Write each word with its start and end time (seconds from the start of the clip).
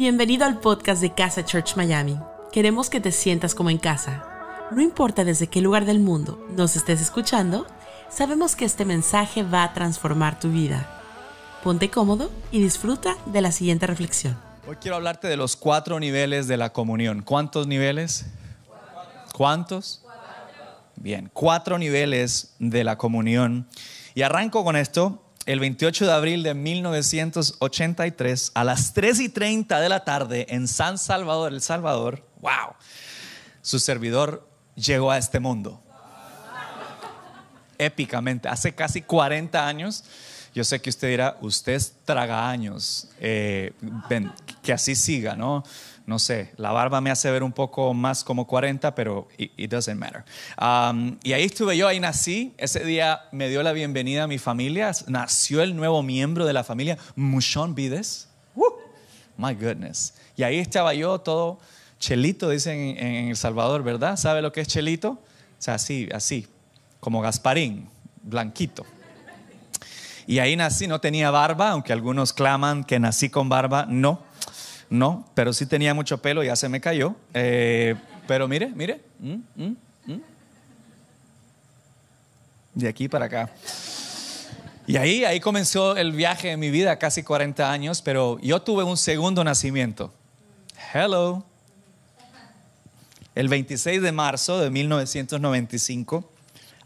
Bienvenido 0.00 0.46
al 0.46 0.60
podcast 0.60 1.02
de 1.02 1.12
Casa 1.12 1.44
Church 1.44 1.76
Miami. 1.76 2.18
Queremos 2.52 2.88
que 2.88 3.02
te 3.02 3.12
sientas 3.12 3.54
como 3.54 3.68
en 3.68 3.76
casa. 3.76 4.24
No 4.70 4.80
importa 4.80 5.24
desde 5.24 5.48
qué 5.48 5.60
lugar 5.60 5.84
del 5.84 6.00
mundo 6.00 6.42
nos 6.56 6.74
estés 6.74 7.02
escuchando, 7.02 7.66
sabemos 8.08 8.56
que 8.56 8.64
este 8.64 8.86
mensaje 8.86 9.42
va 9.42 9.62
a 9.62 9.74
transformar 9.74 10.40
tu 10.40 10.50
vida. 10.50 10.88
Ponte 11.62 11.90
cómodo 11.90 12.30
y 12.50 12.62
disfruta 12.62 13.18
de 13.26 13.42
la 13.42 13.52
siguiente 13.52 13.86
reflexión. 13.86 14.38
Hoy 14.66 14.76
quiero 14.76 14.96
hablarte 14.96 15.28
de 15.28 15.36
los 15.36 15.54
cuatro 15.54 16.00
niveles 16.00 16.48
de 16.48 16.56
la 16.56 16.72
comunión. 16.72 17.20
¿Cuántos 17.20 17.66
niveles? 17.66 18.24
¿Cuántos? 19.34 20.02
Bien, 20.96 21.30
cuatro 21.34 21.76
niveles 21.76 22.54
de 22.58 22.84
la 22.84 22.96
comunión. 22.96 23.68
Y 24.14 24.22
arranco 24.22 24.64
con 24.64 24.76
esto 24.76 25.29
el 25.50 25.58
28 25.58 26.06
de 26.06 26.12
abril 26.12 26.44
de 26.44 26.54
1983 26.54 28.52
a 28.54 28.62
las 28.62 28.92
3 28.94 29.18
y 29.18 29.28
30 29.30 29.80
de 29.80 29.88
la 29.88 30.04
tarde 30.04 30.46
en 30.48 30.68
San 30.68 30.96
Salvador, 30.96 31.52
El 31.52 31.60
Salvador. 31.60 32.24
¡Wow! 32.40 32.76
Su 33.60 33.80
servidor 33.80 34.48
llegó 34.76 35.10
a 35.10 35.18
este 35.18 35.40
mundo. 35.40 35.82
Épicamente, 37.78 38.48
hace 38.48 38.72
casi 38.76 39.02
40 39.02 39.66
años. 39.66 40.04
Yo 40.54 40.62
sé 40.62 40.80
que 40.80 40.90
usted 40.90 41.08
dirá, 41.08 41.36
usted 41.40 41.82
traga 42.04 42.48
años, 42.48 43.08
eh, 43.18 43.72
que 44.62 44.72
así 44.72 44.94
siga, 44.94 45.34
¿no? 45.34 45.64
No 46.10 46.18
sé, 46.18 46.50
la 46.56 46.72
barba 46.72 47.00
me 47.00 47.12
hace 47.12 47.30
ver 47.30 47.44
un 47.44 47.52
poco 47.52 47.94
más 47.94 48.24
como 48.24 48.44
40, 48.44 48.96
pero 48.96 49.28
it, 49.38 49.70
doesn't 49.70 49.96
matter. 49.96 50.24
Um, 50.60 51.16
y 51.22 51.34
ahí 51.34 51.44
estuve 51.44 51.76
yo, 51.76 51.86
ahí 51.86 52.00
nací. 52.00 52.52
Ese 52.58 52.84
día 52.84 53.20
me 53.30 53.48
dio 53.48 53.62
la 53.62 53.70
bienvenida 53.70 54.24
a 54.24 54.26
mi 54.26 54.38
familia. 54.38 54.90
Nació 55.06 55.62
el 55.62 55.76
nuevo 55.76 56.02
miembro 56.02 56.46
de 56.46 56.52
la 56.52 56.64
familia, 56.64 56.98
Mushon 57.14 57.76
Vides. 57.76 58.28
My 59.36 59.54
goodness. 59.54 60.14
Y 60.36 60.42
ahí 60.42 60.58
estaba 60.58 60.94
yo 60.94 61.20
todo 61.20 61.60
chelito, 62.00 62.50
dicen 62.50 62.96
en, 62.98 63.28
El 63.28 63.36
Salvador, 63.36 63.84
¿verdad? 63.84 64.16
¿Sabe 64.16 64.42
lo 64.42 64.50
que 64.50 64.62
es 64.62 64.66
chelito? 64.66 65.10
O 65.10 65.18
sea, 65.58 65.74
así, 65.74 66.08
así, 66.12 66.48
como 66.98 67.20
Gasparín, 67.20 67.88
blanquito. 68.24 68.84
Y 70.26 70.40
ahí 70.40 70.56
nací, 70.56 70.88
no 70.88 71.00
tenía 71.00 71.30
barba, 71.30 71.70
aunque 71.70 71.92
algunos 71.92 72.32
claman 72.32 72.82
que 72.82 72.98
nací 72.98 73.30
con 73.30 73.48
barba, 73.48 73.86
no 73.88 74.28
no, 74.90 75.24
pero 75.34 75.52
sí 75.52 75.66
tenía 75.66 75.94
mucho 75.94 76.20
pelo, 76.20 76.42
ya 76.42 76.56
se 76.56 76.68
me 76.68 76.80
cayó. 76.80 77.14
Eh, 77.32 77.94
pero 78.26 78.48
mire, 78.48 78.66
mire. 78.74 79.00
Mm, 79.20 79.34
mm, 79.54 79.76
mm. 80.06 80.20
De 82.74 82.88
aquí 82.88 83.08
para 83.08 83.26
acá. 83.26 83.50
Y 84.88 84.96
ahí, 84.96 85.24
ahí 85.24 85.38
comenzó 85.38 85.96
el 85.96 86.10
viaje 86.10 86.48
de 86.48 86.56
mi 86.56 86.70
vida, 86.70 86.98
casi 86.98 87.22
40 87.22 87.70
años, 87.70 88.02
pero 88.02 88.40
yo 88.40 88.60
tuve 88.62 88.82
un 88.82 88.96
segundo 88.96 89.44
nacimiento. 89.44 90.12
Hello. 90.92 91.44
El 93.36 93.46
26 93.46 94.02
de 94.02 94.10
marzo 94.10 94.58
de 94.58 94.70
1995, 94.70 96.28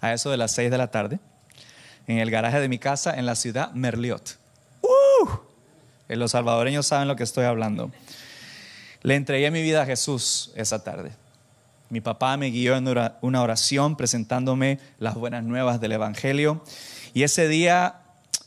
a 0.03 0.13
eso 0.13 0.31
de 0.31 0.37
las 0.37 0.53
6 0.53 0.71
de 0.71 0.77
la 0.77 0.91
tarde, 0.91 1.19
en 2.07 2.19
el 2.19 2.31
garaje 2.31 2.61
de 2.61 2.69
mi 2.69 2.79
casa 2.79 3.15
en 3.15 3.25
la 3.25 3.35
ciudad 3.35 3.73
Merliot. 3.73 4.44
Eh, 6.09 6.17
los 6.17 6.33
salvadoreños 6.33 6.87
saben 6.87 7.09
lo 7.09 7.17
que 7.17 7.23
estoy 7.23 7.45
hablando. 7.45 7.91
Le 9.03 9.17
entregué 9.17 9.51
mi 9.51 9.63
vida 9.63 9.83
a 9.83 9.87
Jesús 9.87 10.53
esa 10.57 10.83
tarde. 10.83 11.13
Mi 11.91 12.01
papá 12.01 12.37
me 12.37 12.51
guió 12.51 12.77
en 12.77 12.87
una 13.21 13.43
oración 13.43 13.97
presentándome 13.97 14.81
las 14.99 15.15
buenas 15.15 15.45
nuevas 15.45 15.81
del 15.81 15.93
Evangelio. 15.93 16.65
Y 17.13 17.23
ese 17.23 17.47
día 17.49 18.01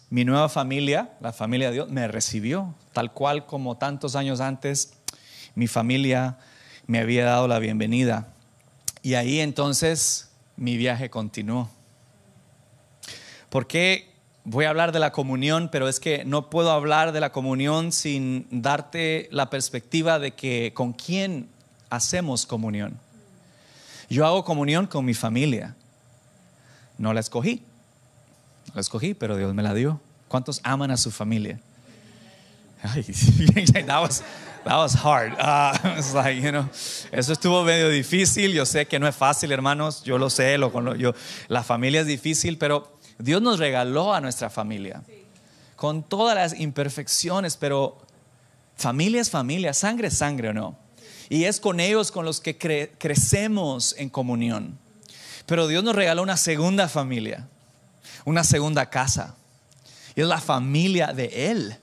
mi 0.09 0.23
nueva 0.23 0.49
familia, 0.49 1.11
la 1.19 1.33
familia 1.33 1.67
de 1.67 1.73
Dios, 1.73 1.89
me 1.89 2.07
recibió, 2.07 2.73
tal 2.93 3.11
cual 3.11 3.45
como 3.45 3.77
tantos 3.77 4.15
años 4.15 4.39
antes 4.39 4.93
mi 5.53 5.67
familia 5.67 6.37
me 6.85 6.99
había 6.99 7.25
dado 7.25 7.47
la 7.47 7.59
bienvenida. 7.59 8.33
Y 9.01 9.15
ahí 9.15 9.39
entonces 9.39 10.29
mi 10.55 10.77
viaje 10.77 11.09
continuó. 11.09 11.69
¿Por 13.49 13.67
qué 13.67 14.16
voy 14.49 14.63
a 14.63 14.69
hablar 14.69 14.93
de 14.93 14.99
la 14.99 15.11
comunión, 15.11 15.67
pero 15.69 15.89
es 15.89 15.99
que 15.99 16.23
no 16.23 16.49
puedo 16.49 16.71
hablar 16.71 17.11
de 17.11 17.19
la 17.19 17.33
comunión 17.33 17.91
sin 17.91 18.47
darte 18.49 19.27
la 19.29 19.49
perspectiva 19.49 20.19
de 20.19 20.31
que 20.31 20.71
con 20.73 20.93
quién 20.93 21.49
hacemos 21.89 22.45
comunión. 22.45 22.97
Yo 24.09 24.25
hago 24.25 24.45
comunión 24.45 24.87
con 24.87 25.03
mi 25.03 25.13
familia. 25.13 25.75
No 26.97 27.13
la 27.13 27.19
escogí. 27.19 27.61
No 28.67 28.75
la 28.75 28.81
escogí, 28.81 29.13
pero 29.13 29.35
Dios 29.35 29.53
me 29.53 29.63
la 29.63 29.73
dio. 29.73 29.99
¿Cuántos 30.29 30.61
aman 30.63 30.91
a 30.91 30.97
su 30.97 31.11
familia? 31.11 31.59
that, 33.85 34.01
was, 34.01 34.23
that 34.63 34.77
was 34.77 34.93
hard. 34.93 35.33
Uh, 35.39 35.73
like, 36.13 36.41
you 36.41 36.51
know, 36.51 36.69
eso 37.11 37.33
estuvo 37.33 37.65
medio 37.65 37.89
difícil. 37.89 38.53
Yo 38.53 38.65
sé 38.65 38.87
que 38.87 38.97
no 38.97 39.07
es 39.07 39.15
fácil, 39.15 39.51
hermanos. 39.51 40.03
Yo 40.03 40.17
lo 40.17 40.29
sé. 40.29 40.57
Lo, 40.57 40.95
yo, 40.95 41.13
la 41.49 41.63
familia 41.63 41.99
es 41.99 42.07
difícil, 42.07 42.57
pero 42.57 42.96
Dios 43.19 43.41
nos 43.41 43.59
regaló 43.59 44.13
a 44.13 44.21
nuestra 44.21 44.49
familia 44.49 45.01
con 45.75 46.03
todas 46.03 46.35
las 46.35 46.59
imperfecciones, 46.59 47.57
pero 47.57 47.97
familia 48.75 49.21
es 49.21 49.29
familia, 49.29 49.73
sangre 49.73 50.07
es 50.07 50.17
sangre 50.17 50.49
o 50.49 50.53
no. 50.53 50.77
Y 51.29 51.43
es 51.43 51.59
con 51.59 51.79
ellos 51.79 52.11
con 52.11 52.25
los 52.25 52.39
que 52.39 52.57
crecemos 52.97 53.95
en 53.97 54.09
comunión. 54.09 54.79
Pero 55.45 55.67
Dios 55.67 55.83
nos 55.83 55.95
regaló 55.95 56.23
una 56.23 56.37
segunda 56.37 56.87
familia, 56.87 57.47
una 58.25 58.43
segunda 58.43 58.89
casa. 58.89 59.35
Y 60.15 60.21
es 60.21 60.27
la 60.27 60.39
familia 60.39 61.07
de 61.07 61.51
Él, 61.51 61.77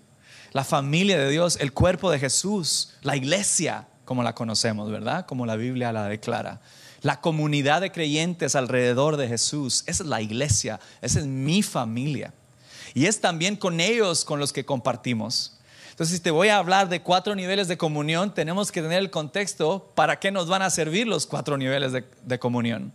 la 0.53 0.65
familia 0.65 1.19
de 1.19 1.31
Dios, 1.31 1.59
el 1.61 1.73
cuerpo 1.73 2.11
de 2.11 2.19
Jesús, 2.19 2.95
la 3.03 3.17
iglesia, 3.17 3.87
como 4.05 4.23
la 4.23 4.35
conocemos, 4.35 4.91
¿verdad? 4.91 5.27
Como 5.27 5.47
la 5.47 5.57
Biblia 5.57 5.93
la 5.93 6.09
declara 6.09 6.61
la 7.05 7.21
comunidad 7.21 7.83
de 7.83 7.93
creyentes 7.93 8.57
alrededor 8.57 9.19
de 9.19 9.29
Jesús. 9.29 9.85
Esa 9.87 10.03
es 10.03 10.09
la 10.09 10.23
iglesia, 10.23 10.81
esa 11.03 11.21
es 11.21 11.27
mi 11.27 11.63
familia. 11.63 12.33
Y 12.95 13.05
es 13.05 13.21
también 13.21 13.57
con 13.57 13.79
ellos 13.79 14.25
con 14.25 14.41
los 14.41 14.55
que 14.55 14.65
compartimos. 14.65 15.59
Entonces, 15.91 16.17
si 16.17 16.23
te 16.23 16.31
voy 16.31 16.49
a 16.49 16.57
hablar 16.57 16.89
de 16.89 17.03
cuatro 17.03 17.35
niveles 17.35 17.69
de 17.69 17.77
comunión, 17.77 18.33
tenemos 18.33 18.73
que 18.73 18.81
tener 18.81 19.01
el 19.01 19.11
contexto 19.11 19.93
para 19.95 20.19
qué 20.19 20.31
nos 20.31 20.49
van 20.49 20.63
a 20.63 20.71
servir 20.71 21.07
los 21.07 21.27
cuatro 21.27 21.59
niveles 21.59 21.93
de, 21.93 22.39
comunión. 22.39 22.91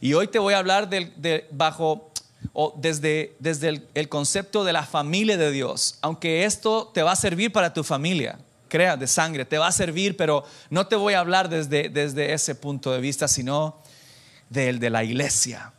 Y 0.00 0.14
hoy 0.14 0.26
te 0.28 0.38
voy 0.38 0.54
a 0.54 0.58
hablar 0.58 0.88
de, 0.88 1.46
bajo 1.50 2.10
o 2.54 2.74
desde, 2.78 3.36
desde 3.40 3.68
el, 3.68 3.86
el 3.92 4.08
concepto 4.08 4.64
de 4.64 4.72
la 4.72 4.84
familia 4.84 5.36
de 5.36 5.50
Dios, 5.50 5.98
aunque 6.00 6.46
esto 6.46 6.90
te 6.94 7.02
va 7.02 7.12
a 7.12 7.16
servir 7.16 7.52
para 7.52 7.74
tu 7.74 7.84
familia 7.84 8.38
crea, 8.70 8.96
de 8.96 9.06
sangre, 9.06 9.44
te 9.44 9.58
va 9.58 9.66
a 9.66 9.72
servir, 9.72 10.16
pero 10.16 10.44
no 10.70 10.86
te 10.86 10.96
voy 10.96 11.12
a 11.12 11.20
hablar 11.20 11.50
desde, 11.50 11.90
desde 11.90 12.32
ese 12.32 12.54
punto 12.54 12.90
de 12.92 13.00
vista, 13.00 13.28
sino 13.28 13.82
del 14.48 14.78
de 14.78 14.88
la 14.88 15.04
iglesia, 15.04 15.74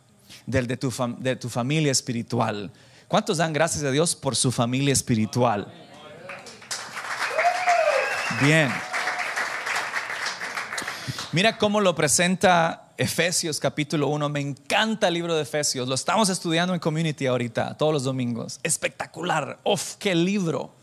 del 0.46 0.68
de 0.68 0.76
tu, 0.76 0.92
de 1.18 1.34
tu 1.34 1.48
familia 1.48 1.90
espiritual. 1.90 2.70
¿Cuántos 3.08 3.38
dan 3.38 3.52
gracias 3.52 3.82
a 3.82 3.90
Dios 3.90 4.14
por 4.14 4.36
su 4.36 4.52
familia 4.52 4.92
espiritual? 4.92 5.66
Bien. 8.40 8.70
Mira 11.32 11.58
cómo 11.58 11.80
lo 11.80 11.94
presenta 11.94 12.92
Efesios 12.96 13.58
capítulo 13.58 14.08
1. 14.08 14.28
Me 14.28 14.40
encanta 14.40 15.08
el 15.08 15.14
libro 15.14 15.34
de 15.34 15.42
Efesios. 15.42 15.88
Lo 15.88 15.94
estamos 15.94 16.28
estudiando 16.28 16.74
en 16.74 16.80
Community 16.80 17.26
ahorita, 17.26 17.76
todos 17.76 17.92
los 17.92 18.04
domingos. 18.04 18.60
Espectacular. 18.62 19.58
¡Uf, 19.64 19.96
qué 19.96 20.14
libro! 20.14 20.81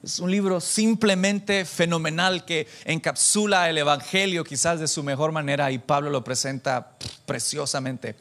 Es 0.00 0.20
un 0.20 0.30
libro 0.30 0.60
simplemente 0.60 1.64
fenomenal 1.64 2.44
que 2.44 2.68
encapsula 2.84 3.68
el 3.68 3.78
Evangelio 3.78 4.44
quizás 4.44 4.78
de 4.78 4.86
su 4.86 5.02
mejor 5.02 5.32
manera 5.32 5.72
y 5.72 5.78
Pablo 5.78 6.08
lo 6.08 6.22
presenta 6.22 6.92
preciosamente. 7.26 8.14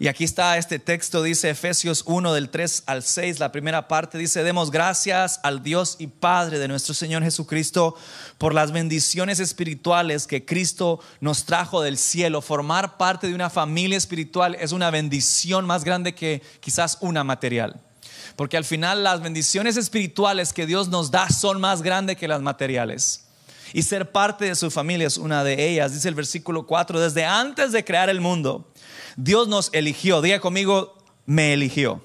Y 0.00 0.08
aquí 0.08 0.24
está 0.24 0.58
este 0.58 0.80
texto, 0.80 1.22
dice 1.22 1.48
Efesios 1.48 2.02
1 2.06 2.34
del 2.34 2.50
3 2.50 2.82
al 2.86 3.04
6, 3.04 3.38
la 3.38 3.52
primera 3.52 3.86
parte 3.86 4.18
dice, 4.18 4.42
demos 4.42 4.72
gracias 4.72 5.38
al 5.44 5.62
Dios 5.62 5.94
y 6.00 6.08
Padre 6.08 6.58
de 6.58 6.68
nuestro 6.68 6.92
Señor 6.92 7.22
Jesucristo 7.22 7.94
por 8.36 8.52
las 8.52 8.72
bendiciones 8.72 9.38
espirituales 9.38 10.26
que 10.26 10.44
Cristo 10.44 10.98
nos 11.20 11.46
trajo 11.46 11.82
del 11.82 11.98
cielo. 11.98 12.42
Formar 12.42 12.98
parte 12.98 13.28
de 13.28 13.34
una 13.34 13.48
familia 13.48 13.96
espiritual 13.96 14.56
es 14.56 14.72
una 14.72 14.90
bendición 14.90 15.64
más 15.66 15.84
grande 15.84 16.16
que 16.16 16.42
quizás 16.60 16.98
una 17.00 17.22
material. 17.22 17.85
Porque 18.34 18.56
al 18.56 18.64
final 18.64 19.04
las 19.04 19.22
bendiciones 19.22 19.76
espirituales 19.76 20.52
que 20.52 20.66
Dios 20.66 20.88
nos 20.88 21.10
da 21.10 21.28
son 21.28 21.60
más 21.60 21.82
grandes 21.82 22.16
que 22.16 22.28
las 22.28 22.42
materiales. 22.42 23.26
Y 23.72 23.82
ser 23.82 24.10
parte 24.10 24.46
de 24.46 24.54
su 24.54 24.70
familia 24.70 25.06
es 25.06 25.18
una 25.18 25.44
de 25.44 25.68
ellas. 25.68 25.92
Dice 25.92 26.08
el 26.08 26.14
versículo 26.14 26.66
4, 26.66 27.00
desde 27.00 27.24
antes 27.24 27.72
de 27.72 27.84
crear 27.84 28.08
el 28.08 28.20
mundo, 28.20 28.70
Dios 29.16 29.48
nos 29.48 29.70
eligió. 29.72 30.22
Diga 30.22 30.40
conmigo, 30.40 30.96
me 31.26 31.52
eligió. 31.52 32.00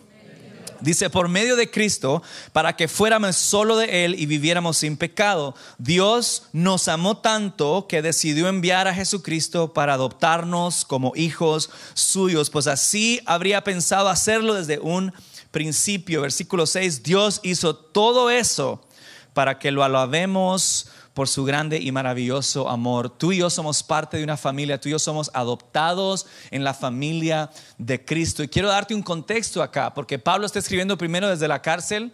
Dice, 0.82 1.12
por 1.12 1.30
medio 1.30 1.56
de 1.56 1.70
Cristo, 1.70 2.24
para 2.54 2.76
que 2.76 2.88
fuéramos 2.88 3.36
solo 3.36 3.78
de 3.78 4.04
Él 4.04 4.16
y 4.18 4.26
viviéramos 4.26 4.78
sin 4.78 4.98
pecado. 4.98 5.56
Dios 5.78 6.48
nos 6.54 6.88
amó 6.88 7.18
tanto 7.18 7.86
que 7.88 8.02
decidió 8.02 8.48
enviar 8.48 8.88
a 8.88 8.94
Jesucristo 8.94 9.74
para 9.74 9.94
adoptarnos 9.94 10.84
como 10.84 11.14
hijos 11.16 11.70
suyos, 11.94 12.50
pues 12.50 12.66
así 12.66 13.22
habría 13.28 13.64
pensado 13.64 14.10
hacerlo 14.10 14.56
desde 14.56 14.80
un 14.80 15.14
principio, 15.14 15.22
versículo 15.52 16.66
6, 16.66 17.04
Dios 17.04 17.40
hizo 17.44 17.76
todo 17.76 18.30
eso 18.30 18.82
para 19.34 19.60
que 19.60 19.72
lo 19.72 19.84
alabemos 19.84 20.88
por 21.14 21.28
su 21.28 21.44
grande 21.44 21.80
y 21.80 21.92
maravilloso 21.92 22.70
amor. 22.70 23.10
Tú 23.10 23.32
y 23.32 23.38
yo 23.38 23.50
somos 23.50 23.84
parte 23.84 24.18
de 24.18 24.24
una 24.24 24.38
familia, 24.38 24.80
tú 24.80 24.88
y 24.88 24.92
yo 24.92 25.00
somos 25.00 25.30
adoptados 25.34 26.26
en 26.52 26.64
la 26.64 26.74
familia 26.74 27.50
de 27.78 28.04
Cristo. 28.04 28.44
Y 28.44 28.48
quiero 28.48 28.70
darte 28.70 28.96
un 28.96 29.04
contexto 29.04 29.62
acá, 29.62 29.94
porque 29.94 30.20
Pablo 30.20 30.46
está 30.46 30.60
escribiendo 30.60 30.98
primero 30.98 31.30
desde 31.30 31.48
la 31.48 31.62
cárcel 31.62 32.14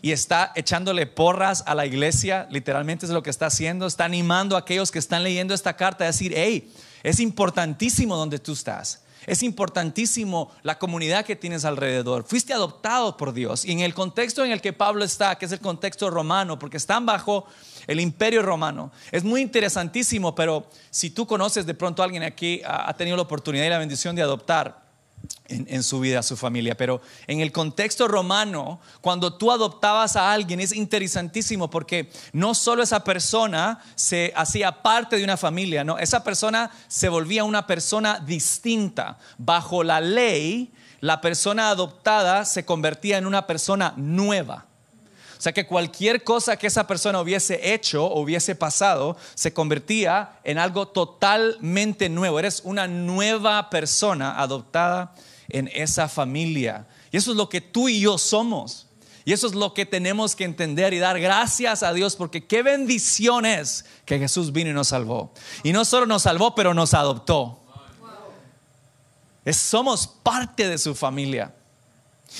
y 0.00 0.10
está 0.10 0.52
echándole 0.56 1.06
porras 1.06 1.62
a 1.66 1.76
la 1.76 1.86
iglesia, 1.86 2.48
literalmente 2.50 3.06
es 3.06 3.12
lo 3.12 3.22
que 3.22 3.30
está 3.30 3.46
haciendo, 3.46 3.86
está 3.86 4.04
animando 4.04 4.56
a 4.56 4.60
aquellos 4.60 4.90
que 4.90 4.98
están 4.98 5.22
leyendo 5.22 5.54
esta 5.54 5.76
carta 5.76 6.02
a 6.02 6.08
decir, 6.08 6.32
hey, 6.36 6.72
es 7.04 7.20
importantísimo 7.20 8.16
donde 8.16 8.40
tú 8.40 8.52
estás. 8.52 9.02
Es 9.26 9.42
importantísimo 9.42 10.50
la 10.62 10.78
comunidad 10.78 11.24
que 11.24 11.36
tienes 11.36 11.64
alrededor. 11.64 12.24
Fuiste 12.24 12.52
adoptado 12.52 13.16
por 13.16 13.32
Dios. 13.32 13.64
Y 13.64 13.72
en 13.72 13.80
el 13.80 13.94
contexto 13.94 14.44
en 14.44 14.52
el 14.52 14.60
que 14.60 14.72
Pablo 14.72 15.04
está, 15.04 15.36
que 15.36 15.46
es 15.46 15.52
el 15.52 15.60
contexto 15.60 16.10
romano, 16.10 16.58
porque 16.58 16.76
están 16.76 17.06
bajo 17.06 17.46
el 17.86 18.00
imperio 18.00 18.42
romano, 18.42 18.92
es 19.10 19.24
muy 19.24 19.40
interesantísimo, 19.40 20.34
pero 20.34 20.66
si 20.90 21.10
tú 21.10 21.26
conoces 21.26 21.66
de 21.66 21.74
pronto 21.74 22.02
a 22.02 22.04
alguien 22.04 22.22
aquí, 22.22 22.60
ha 22.64 22.92
tenido 22.94 23.16
la 23.16 23.22
oportunidad 23.22 23.64
y 23.64 23.70
la 23.70 23.78
bendición 23.78 24.14
de 24.14 24.22
adoptar, 24.22 24.81
en, 25.48 25.82
su 25.82 26.00
vida, 26.00 26.22
su 26.22 26.36
familia. 26.36 26.76
Pero 26.76 27.00
en 27.26 27.40
el 27.40 27.52
contexto 27.52 28.08
romano, 28.08 28.80
cuando 29.00 29.34
tú 29.34 29.50
adoptabas 29.50 30.16
a 30.16 30.32
alguien, 30.32 30.60
es 30.60 30.72
interesantísimo 30.72 31.68
porque 31.70 32.10
no 32.32 32.54
solo 32.54 32.82
esa 32.82 33.04
persona 33.04 33.80
se 33.94 34.32
hacía 34.36 34.82
parte 34.82 35.16
de 35.16 35.24
una 35.24 35.36
familia, 35.36 35.84
no, 35.84 35.98
esa 35.98 36.24
persona 36.24 36.70
se 36.88 37.08
volvía 37.08 37.44
una 37.44 37.66
persona 37.66 38.18
distinta. 38.18 39.18
Bajo 39.38 39.82
la 39.82 40.00
ley, 40.00 40.72
la 41.00 41.20
persona 41.20 41.70
adoptada 41.70 42.44
se 42.44 42.64
convertía 42.64 43.18
en 43.18 43.26
una 43.26 43.46
persona 43.46 43.94
nueva. 43.96 44.66
O 45.38 45.42
sea 45.42 45.52
que 45.52 45.66
cualquier 45.66 46.22
cosa 46.22 46.56
que 46.56 46.68
esa 46.68 46.86
persona 46.86 47.20
hubiese 47.20 47.74
hecho 47.74 48.06
o 48.06 48.20
hubiese 48.20 48.54
pasado 48.54 49.16
se 49.34 49.52
convertía 49.52 50.38
en 50.44 50.56
algo 50.56 50.86
totalmente 50.86 52.08
nuevo. 52.08 52.38
Eres 52.38 52.60
una 52.64 52.86
nueva 52.86 53.68
persona 53.68 54.38
adoptada 54.38 55.12
en 55.52 55.70
esa 55.74 56.08
familia. 56.08 56.86
Y 57.10 57.16
eso 57.16 57.30
es 57.30 57.36
lo 57.36 57.48
que 57.48 57.60
tú 57.60 57.88
y 57.88 58.00
yo 58.00 58.18
somos. 58.18 58.86
Y 59.24 59.32
eso 59.32 59.46
es 59.46 59.54
lo 59.54 59.72
que 59.72 59.86
tenemos 59.86 60.34
que 60.34 60.44
entender 60.44 60.92
y 60.92 60.98
dar 60.98 61.20
gracias 61.20 61.82
a 61.82 61.92
Dios 61.92 62.16
porque 62.16 62.44
qué 62.44 62.62
bendición 62.62 63.46
es 63.46 63.84
que 64.04 64.18
Jesús 64.18 64.52
vino 64.52 64.70
y 64.70 64.72
nos 64.72 64.88
salvó. 64.88 65.32
Y 65.62 65.72
no 65.72 65.84
solo 65.84 66.06
nos 66.06 66.22
salvó, 66.22 66.54
pero 66.54 66.74
nos 66.74 66.94
adoptó. 66.94 67.60
somos 69.52 70.06
parte 70.06 70.68
de 70.68 70.78
su 70.78 70.94
familia. 70.94 71.54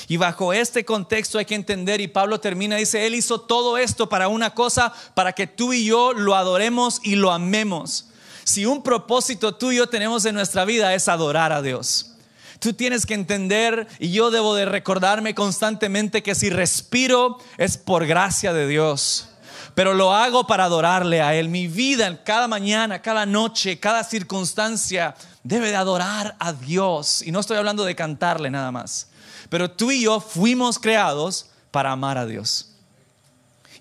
Y 0.09 0.17
bajo 0.17 0.53
este 0.53 0.85
contexto 0.85 1.39
hay 1.39 1.45
que 1.45 1.55
entender, 1.55 2.01
y 2.01 2.09
Pablo 2.09 2.41
termina, 2.41 2.77
dice, 2.77 3.07
Él 3.07 3.15
hizo 3.15 3.43
todo 3.43 3.77
esto 3.77 4.09
para 4.09 4.29
una 4.29 4.55
cosa, 4.55 4.93
para 5.15 5.33
que 5.33 5.47
tú 5.47 5.73
y 5.73 5.85
yo 5.85 6.13
lo 6.15 6.35
adoremos 6.35 7.01
y 7.05 7.17
lo 7.17 7.31
amemos. 7.31 8.07
Si 8.45 8.67
un 8.67 8.83
propósito 8.83 9.55
tú 9.55 9.71
y 9.71 9.77
yo 9.77 9.89
tenemos 9.89 10.25
en 10.25 10.35
nuestra 10.35 10.65
vida 10.65 10.95
es 10.95 11.09
adorar 11.09 11.53
a 11.53 11.63
Dios. 11.63 12.12
Tú 12.63 12.75
tienes 12.75 13.07
que 13.07 13.15
entender, 13.15 13.89
y 13.99 14.13
yo 14.13 14.31
debo 14.31 14.55
de 14.55 14.67
recordarme 14.67 15.35
constantemente 15.35 16.23
que 16.23 16.37
si 16.37 16.49
respiro 16.49 17.39
es 17.59 17.77
por 17.77 18.07
gracia 18.07 18.53
de 18.53 18.69
Dios 18.69 19.29
pero 19.75 19.95
lo 19.95 20.15
hago 20.15 20.47
para 20.47 20.65
adorarle 20.65 21.23
a 21.23 21.35
Él. 21.35 21.49
Mi 21.49 21.67
vida, 21.67 22.23
cada 22.25 22.47
mañana, 22.47 23.01
cada 23.01 23.25
noche, 23.25 23.81
cada 23.81 24.05
circunstancia, 24.05 25.15
debe 25.43 25.71
de 25.71 25.77
adorar 25.77 26.37
a 26.39 26.53
Dios. 26.53 27.23
Y 27.23 27.33
no 27.33 27.41
estoy 27.41 27.57
hablando 27.57 27.85
de 27.85 27.95
cantarle 27.95 28.51
nada 28.51 28.71
más. 28.71 29.09
Pero 29.49 29.71
tú 29.71 29.91
y 29.91 30.03
yo 30.03 30.21
fuimos 30.21 30.79
creados 30.79 31.47
para 31.71 31.93
amar 31.93 32.19
a 32.19 32.27
Dios. 32.27 32.72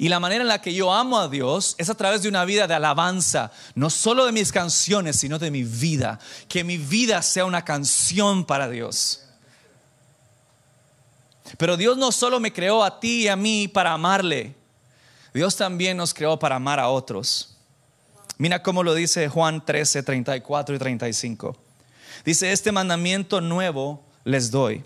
Y 0.02 0.10
la 0.10 0.20
manera 0.20 0.42
en 0.42 0.48
la 0.48 0.64
que 0.64 0.74
yo 0.74 0.92
amo 0.92 1.20
a 1.20 1.28
Dios 1.28 1.76
es 1.78 1.88
a 1.92 1.94
través 1.94 2.24
de 2.24 2.28
una 2.28 2.44
vida 2.44 2.66
de 2.66 2.74
alabanza, 2.74 3.52
no 3.76 3.92
solo 3.92 4.26
de 4.26 4.32
mis 4.32 4.52
canciones, 4.52 5.18
sino 5.18 5.38
de 5.38 5.52
mi 5.52 5.64
vida. 5.64 6.18
Que 6.48 6.64
mi 6.64 6.80
vida 6.80 7.22
sea 7.22 7.46
una 7.46 7.64
canción 7.64 8.44
para 8.44 8.68
Dios. 8.68 9.22
Pero 11.56 11.78
Dios 11.78 12.00
no 12.00 12.12
solo 12.12 12.40
me 12.40 12.52
creó 12.52 12.84
a 12.84 13.00
ti 13.00 13.26
y 13.26 13.28
a 13.28 13.36
mí 13.36 13.68
para 13.68 13.94
amarle, 13.94 14.56
Dios 15.36 15.56
también 15.56 15.98
nos 15.98 16.16
creó 16.16 16.40
para 16.40 16.56
amar 16.56 16.80
a 16.80 16.90
otros. 16.90 17.56
Mira 18.40 18.64
cómo 18.64 18.82
lo 18.82 18.96
dice 18.96 19.30
Juan 19.30 19.64
13, 19.64 20.02
34 20.02 20.74
y 20.78 20.80
35. 20.80 21.56
Dice, 22.26 22.52
este 22.52 22.72
mandamiento 22.72 23.40
nuevo 23.40 24.04
les 24.24 24.50
doy 24.50 24.84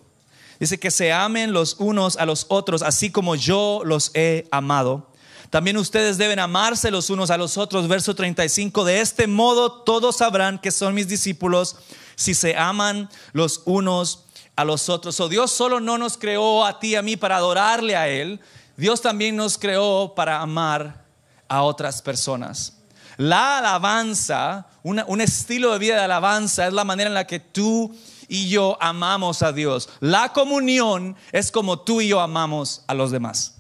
Dice 0.60 0.80
que 0.80 0.92
se 0.92 1.12
amen 1.12 1.54
los 1.54 1.76
unos 1.80 2.18
a 2.18 2.26
los 2.26 2.46
otros, 2.50 2.82
así 2.82 3.12
como 3.12 3.36
yo 3.36 3.82
los 3.84 4.12
he 4.14 4.48
amado. 4.52 5.12
También 5.50 5.78
ustedes 5.78 6.18
deben 6.18 6.40
amarse 6.40 6.92
los 6.92 7.10
unos 7.10 7.30
a 7.30 7.38
los 7.38 7.58
otros. 7.58 7.88
Verso 7.88 8.16
35. 8.16 8.84
De 8.84 9.02
este 9.02 9.28
modo 9.28 9.72
todos 9.84 10.18
sabrán 10.18 10.60
que 10.60 10.72
son 10.72 10.94
mis 10.94 11.08
discípulos 11.08 11.78
si 12.16 12.34
se 12.34 12.58
aman 12.58 13.10
los 13.34 13.62
unos 13.66 14.26
a 14.56 14.66
los 14.66 14.90
otros. 14.90 15.20
O 15.20 15.30
Dios 15.30 15.52
solo 15.52 15.80
no 15.80 15.98
nos 15.98 16.18
creó 16.18 16.66
a 16.66 16.80
ti 16.80 16.90
y 16.90 16.96
a 16.96 17.02
mí 17.02 17.16
para 17.16 17.38
adorarle 17.38 17.96
a 17.96 18.08
Él. 18.08 18.40
Dios 18.78 19.02
también 19.02 19.36
nos 19.36 19.58
creó 19.58 20.14
para 20.16 20.42
amar 20.42 21.06
a 21.48 21.62
otras 21.62 22.02
personas. 22.02 22.74
La 23.18 23.60
alabanza, 23.60 24.68
un 24.84 25.22
estilo 25.22 25.72
de 25.72 25.80
vida 25.80 25.96
de 25.96 26.02
alabanza, 26.02 26.68
es 26.68 26.74
la 26.74 26.84
manera 26.84 27.08
en 27.08 27.14
la 27.14 27.28
que 27.28 27.40
tú 27.40 27.96
y 28.28 28.50
yo 28.50 28.78
amamos 28.82 29.42
a 29.42 29.52
Dios. 29.52 29.90
La 30.00 30.34
comunión 30.34 31.16
es 31.32 31.52
como 31.52 31.80
tú 31.80 32.02
y 32.02 32.10
yo 32.10 32.20
amamos 32.20 32.84
a 32.88 32.94
los 32.94 33.12
demás. 33.12 33.56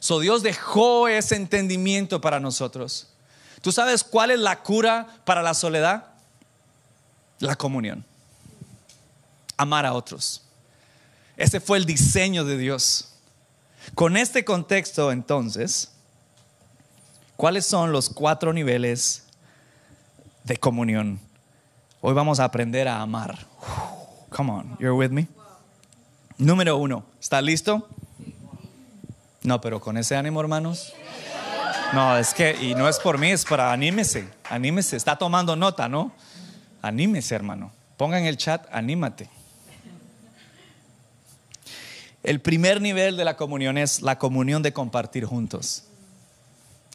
So 0.00 0.20
Dios 0.20 0.42
dejó 0.42 1.08
ese 1.08 1.36
entendimiento 1.36 2.20
para 2.20 2.40
nosotros. 2.40 3.08
¿Tú 3.62 3.72
sabes 3.72 4.04
cuál 4.04 4.30
es 4.30 4.38
la 4.38 4.62
cura 4.62 5.06
para 5.24 5.42
la 5.42 5.54
soledad? 5.54 6.08
La 7.38 7.56
comunión. 7.56 8.04
Amar 9.56 9.86
a 9.86 9.94
otros. 9.94 10.42
Ese 11.36 11.60
fue 11.60 11.78
el 11.78 11.86
diseño 11.86 12.44
de 12.44 12.58
Dios. 12.58 13.12
Con 13.94 14.16
este 14.16 14.44
contexto, 14.44 15.10
entonces, 15.12 15.90
¿cuáles 17.36 17.64
son 17.66 17.92
los 17.92 18.10
cuatro 18.10 18.52
niveles 18.52 19.24
de 20.44 20.56
comunión 20.58 21.20
Hoy 22.06 22.12
vamos 22.12 22.38
a 22.38 22.44
aprender 22.44 22.86
a 22.86 23.00
amar. 23.00 23.34
Come 24.28 24.52
on, 24.52 24.76
you're 24.78 24.92
with 24.92 25.08
me. 25.08 25.26
Número 26.36 26.76
uno, 26.76 27.06
¿está 27.18 27.40
listo? 27.40 27.88
No, 29.42 29.58
pero 29.62 29.80
con 29.80 29.96
ese 29.96 30.14
ánimo, 30.14 30.38
hermanos. 30.38 30.92
No, 31.94 32.18
es 32.18 32.34
que, 32.34 32.62
y 32.62 32.74
no 32.74 32.90
es 32.90 32.98
por 32.98 33.16
mí, 33.16 33.30
es 33.30 33.46
para 33.46 33.72
anímese, 33.72 34.28
anímese. 34.50 34.98
Está 34.98 35.16
tomando 35.16 35.56
nota, 35.56 35.88
¿no? 35.88 36.12
Anímese, 36.82 37.34
hermano. 37.34 37.72
Ponga 37.96 38.18
en 38.18 38.26
el 38.26 38.36
chat, 38.36 38.66
anímate. 38.70 39.30
El 42.22 42.42
primer 42.42 42.82
nivel 42.82 43.16
de 43.16 43.24
la 43.24 43.38
comunión 43.38 43.78
es 43.78 44.02
la 44.02 44.18
comunión 44.18 44.62
de 44.62 44.74
compartir 44.74 45.24
juntos. 45.24 45.84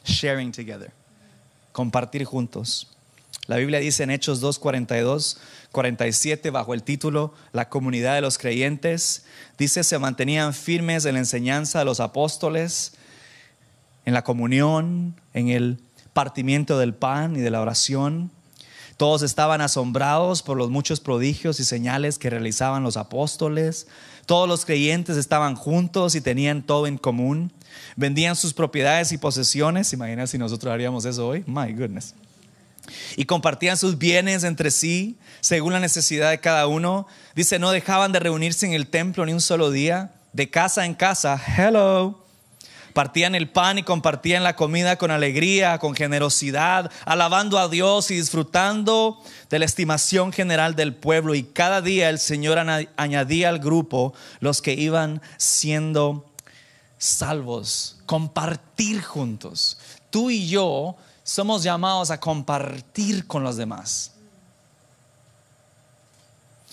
Sharing 0.04 0.52
together. 0.52 0.92
Compartir 1.72 2.24
juntos. 2.24 2.86
La 3.50 3.56
Biblia 3.56 3.80
dice 3.80 4.04
en 4.04 4.10
Hechos 4.10 4.40
2, 4.40 4.60
42, 4.60 5.38
47, 5.72 6.50
bajo 6.50 6.72
el 6.72 6.84
título 6.84 7.34
La 7.52 7.68
comunidad 7.68 8.14
de 8.14 8.20
los 8.20 8.38
creyentes, 8.38 9.24
dice, 9.58 9.82
se 9.82 9.98
mantenían 9.98 10.54
firmes 10.54 11.04
en 11.04 11.14
la 11.14 11.18
enseñanza 11.18 11.80
de 11.80 11.84
los 11.84 11.98
apóstoles, 11.98 12.92
en 14.04 14.14
la 14.14 14.22
comunión, 14.22 15.20
en 15.34 15.48
el 15.48 15.78
partimiento 16.12 16.78
del 16.78 16.94
pan 16.94 17.34
y 17.34 17.40
de 17.40 17.50
la 17.50 17.60
oración. 17.60 18.30
Todos 18.96 19.22
estaban 19.22 19.60
asombrados 19.62 20.42
por 20.42 20.56
los 20.56 20.70
muchos 20.70 21.00
prodigios 21.00 21.58
y 21.58 21.64
señales 21.64 22.18
que 22.18 22.30
realizaban 22.30 22.84
los 22.84 22.96
apóstoles. 22.96 23.88
Todos 24.26 24.48
los 24.48 24.64
creyentes 24.64 25.16
estaban 25.16 25.56
juntos 25.56 26.14
y 26.14 26.20
tenían 26.20 26.62
todo 26.62 26.86
en 26.86 26.98
común. 26.98 27.50
Vendían 27.96 28.36
sus 28.36 28.52
propiedades 28.52 29.10
y 29.10 29.18
posesiones. 29.18 29.92
Imagina 29.92 30.28
si 30.28 30.38
nosotros 30.38 30.72
haríamos 30.72 31.04
eso 31.04 31.26
hoy. 31.26 31.42
My 31.48 31.72
goodness 31.72 32.14
y 33.16 33.24
compartían 33.24 33.76
sus 33.76 33.98
bienes 33.98 34.44
entre 34.44 34.70
sí 34.70 35.18
según 35.40 35.72
la 35.72 35.80
necesidad 35.80 36.30
de 36.30 36.40
cada 36.40 36.66
uno. 36.66 37.06
Dice, 37.34 37.58
no 37.58 37.70
dejaban 37.70 38.12
de 38.12 38.20
reunirse 38.20 38.66
en 38.66 38.72
el 38.72 38.86
templo 38.86 39.24
ni 39.26 39.32
un 39.32 39.40
solo 39.40 39.70
día, 39.70 40.12
de 40.32 40.50
casa 40.50 40.84
en 40.86 40.94
casa. 40.94 41.40
Hello. 41.56 42.24
Partían 42.92 43.34
el 43.34 43.48
pan 43.48 43.78
y 43.78 43.82
compartían 43.84 44.42
la 44.42 44.56
comida 44.56 44.96
con 44.96 45.10
alegría, 45.10 45.78
con 45.78 45.94
generosidad, 45.94 46.90
alabando 47.04 47.58
a 47.58 47.68
Dios 47.68 48.10
y 48.10 48.16
disfrutando 48.16 49.22
de 49.48 49.60
la 49.60 49.64
estimación 49.64 50.32
general 50.32 50.74
del 50.74 50.94
pueblo. 50.94 51.34
Y 51.34 51.44
cada 51.44 51.82
día 51.82 52.10
el 52.10 52.18
Señor 52.18 52.58
añadía 52.96 53.48
al 53.48 53.60
grupo 53.60 54.12
los 54.40 54.60
que 54.60 54.74
iban 54.74 55.22
siendo 55.36 56.26
salvos. 56.98 58.00
Compartir 58.06 59.02
juntos. 59.02 59.78
Tú 60.10 60.30
y 60.30 60.48
yo 60.48 60.96
somos 61.30 61.62
llamados 61.62 62.10
a 62.10 62.18
compartir 62.18 63.24
con 63.28 63.44
los 63.44 63.56
demás, 63.56 64.10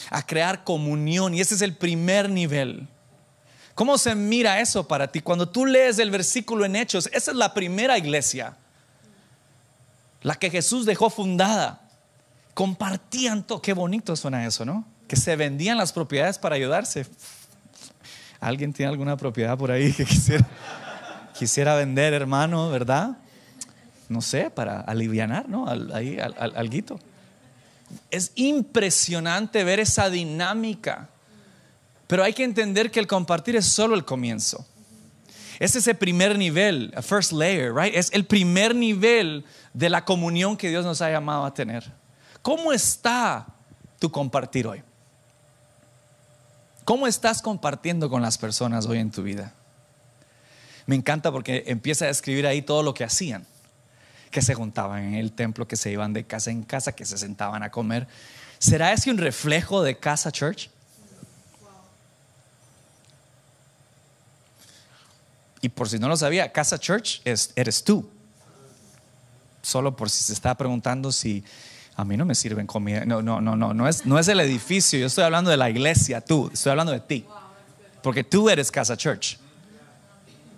a 0.09 0.25
crear 0.25 0.63
comunión. 0.63 1.35
Y 1.35 1.41
ese 1.41 1.53
es 1.53 1.61
el 1.61 1.75
primer 1.75 2.27
nivel. 2.27 2.87
¿Cómo 3.75 3.99
se 3.99 4.15
mira 4.15 4.59
eso 4.59 4.87
para 4.87 5.11
ti? 5.11 5.21
Cuando 5.21 5.47
tú 5.47 5.67
lees 5.67 5.99
el 5.99 6.09
versículo 6.09 6.65
en 6.65 6.75
Hechos, 6.75 7.07
esa 7.13 7.29
es 7.29 7.37
la 7.37 7.53
primera 7.53 7.99
iglesia, 7.99 8.57
la 10.23 10.33
que 10.33 10.49
Jesús 10.49 10.87
dejó 10.87 11.11
fundada. 11.11 11.79
Compartían 12.55 13.43
todo. 13.43 13.61
Qué 13.61 13.73
bonito 13.73 14.15
suena 14.15 14.43
eso, 14.43 14.65
¿no? 14.65 14.83
Que 15.07 15.17
se 15.17 15.35
vendían 15.35 15.77
las 15.77 15.93
propiedades 15.93 16.39
para 16.39 16.55
ayudarse. 16.55 17.05
¿Alguien 18.39 18.73
tiene 18.73 18.89
alguna 18.89 19.17
propiedad 19.17 19.55
por 19.55 19.69
ahí 19.69 19.93
que 19.93 20.03
quisiera, 20.03 20.47
quisiera 21.37 21.75
vender, 21.75 22.15
hermano, 22.15 22.71
verdad? 22.71 23.17
No 24.09 24.21
sé, 24.21 24.49
para 24.49 24.81
alivianar, 24.81 25.49
¿no? 25.49 25.67
ahí, 25.93 26.17
al, 26.19 26.55
alguito. 26.55 26.99
Es 28.09 28.31
impresionante 28.35 29.63
ver 29.63 29.79
esa 29.79 30.09
dinámica. 30.09 31.09
Pero 32.07 32.23
hay 32.23 32.33
que 32.33 32.43
entender 32.43 32.89
que 32.89 32.99
el 32.99 33.07
compartir 33.07 33.55
es 33.57 33.65
solo 33.65 33.95
el 33.95 34.05
comienzo. 34.05 34.65
Es 35.59 35.75
ese 35.75 35.95
primer 35.95 36.37
nivel, 36.37 36.93
a 36.95 37.01
first 37.01 37.31
layer, 37.31 37.73
right? 37.73 37.93
Es 37.93 38.11
el 38.13 38.25
primer 38.25 38.75
nivel 38.75 39.43
de 39.73 39.89
la 39.89 40.05
comunión 40.05 40.55
que 40.55 40.69
Dios 40.69 40.85
nos 40.85 41.01
ha 41.01 41.09
llamado 41.09 41.45
a 41.45 41.53
tener. 41.53 41.91
¿Cómo 42.41 42.71
está 42.71 43.47
tu 43.99 44.11
compartir 44.11 44.67
hoy? 44.67 44.83
¿Cómo 46.85 47.07
estás 47.07 47.41
compartiendo 47.41 48.09
con 48.09 48.21
las 48.21 48.37
personas 48.37 48.85
hoy 48.85 48.99
en 48.99 49.11
tu 49.11 49.23
vida? 49.23 49.53
Me 50.85 50.95
encanta 50.95 51.31
porque 51.31 51.63
empieza 51.67 52.05
a 52.05 52.09
escribir 52.09 52.47
ahí 52.47 52.61
todo 52.61 52.83
lo 52.83 52.93
que 52.93 53.03
hacían 53.03 53.45
que 54.31 54.41
se 54.41 54.53
juntaban 54.53 55.03
en 55.03 55.15
el 55.15 55.31
templo, 55.31 55.67
que 55.67 55.75
se 55.75 55.91
iban 55.91 56.13
de 56.13 56.25
casa 56.25 56.51
en 56.51 56.63
casa, 56.63 56.91
que 56.91 57.05
se 57.05 57.17
sentaban 57.17 57.63
a 57.63 57.71
comer. 57.71 58.07
¿Será 58.59 58.91
ese 58.91 59.11
un 59.11 59.17
reflejo 59.17 59.83
de 59.83 59.97
Casa 59.97 60.31
Church? 60.31 60.69
Y 65.61 65.69
por 65.69 65.89
si 65.89 65.99
no 65.99 66.07
lo 66.07 66.17
sabía, 66.17 66.51
Casa 66.51 66.79
Church 66.79 67.21
es, 67.25 67.51
eres 67.55 67.83
tú. 67.83 68.09
Solo 69.61 69.95
por 69.95 70.09
si 70.09 70.23
se 70.23 70.33
está 70.33 70.55
preguntando 70.55 71.11
si 71.11 71.43
a 71.95 72.05
mí 72.05 72.15
no 72.15 72.25
me 72.25 72.35
sirven 72.35 72.67
comida. 72.67 73.05
No, 73.05 73.21
no, 73.21 73.41
no, 73.41 73.55
no, 73.55 73.73
no 73.73 73.87
es, 73.87 74.05
no 74.05 74.19
es 74.19 74.27
el 74.27 74.39
edificio. 74.39 74.99
Yo 74.99 75.07
estoy 75.07 75.23
hablando 75.23 75.49
de 75.49 75.57
la 75.57 75.69
iglesia, 75.69 76.21
tú. 76.21 76.49
Estoy 76.53 76.71
hablando 76.71 76.93
de 76.93 76.99
ti. 76.99 77.25
Porque 78.03 78.23
tú 78.23 78.49
eres 78.49 78.71
Casa 78.71 78.95
Church. 78.95 79.37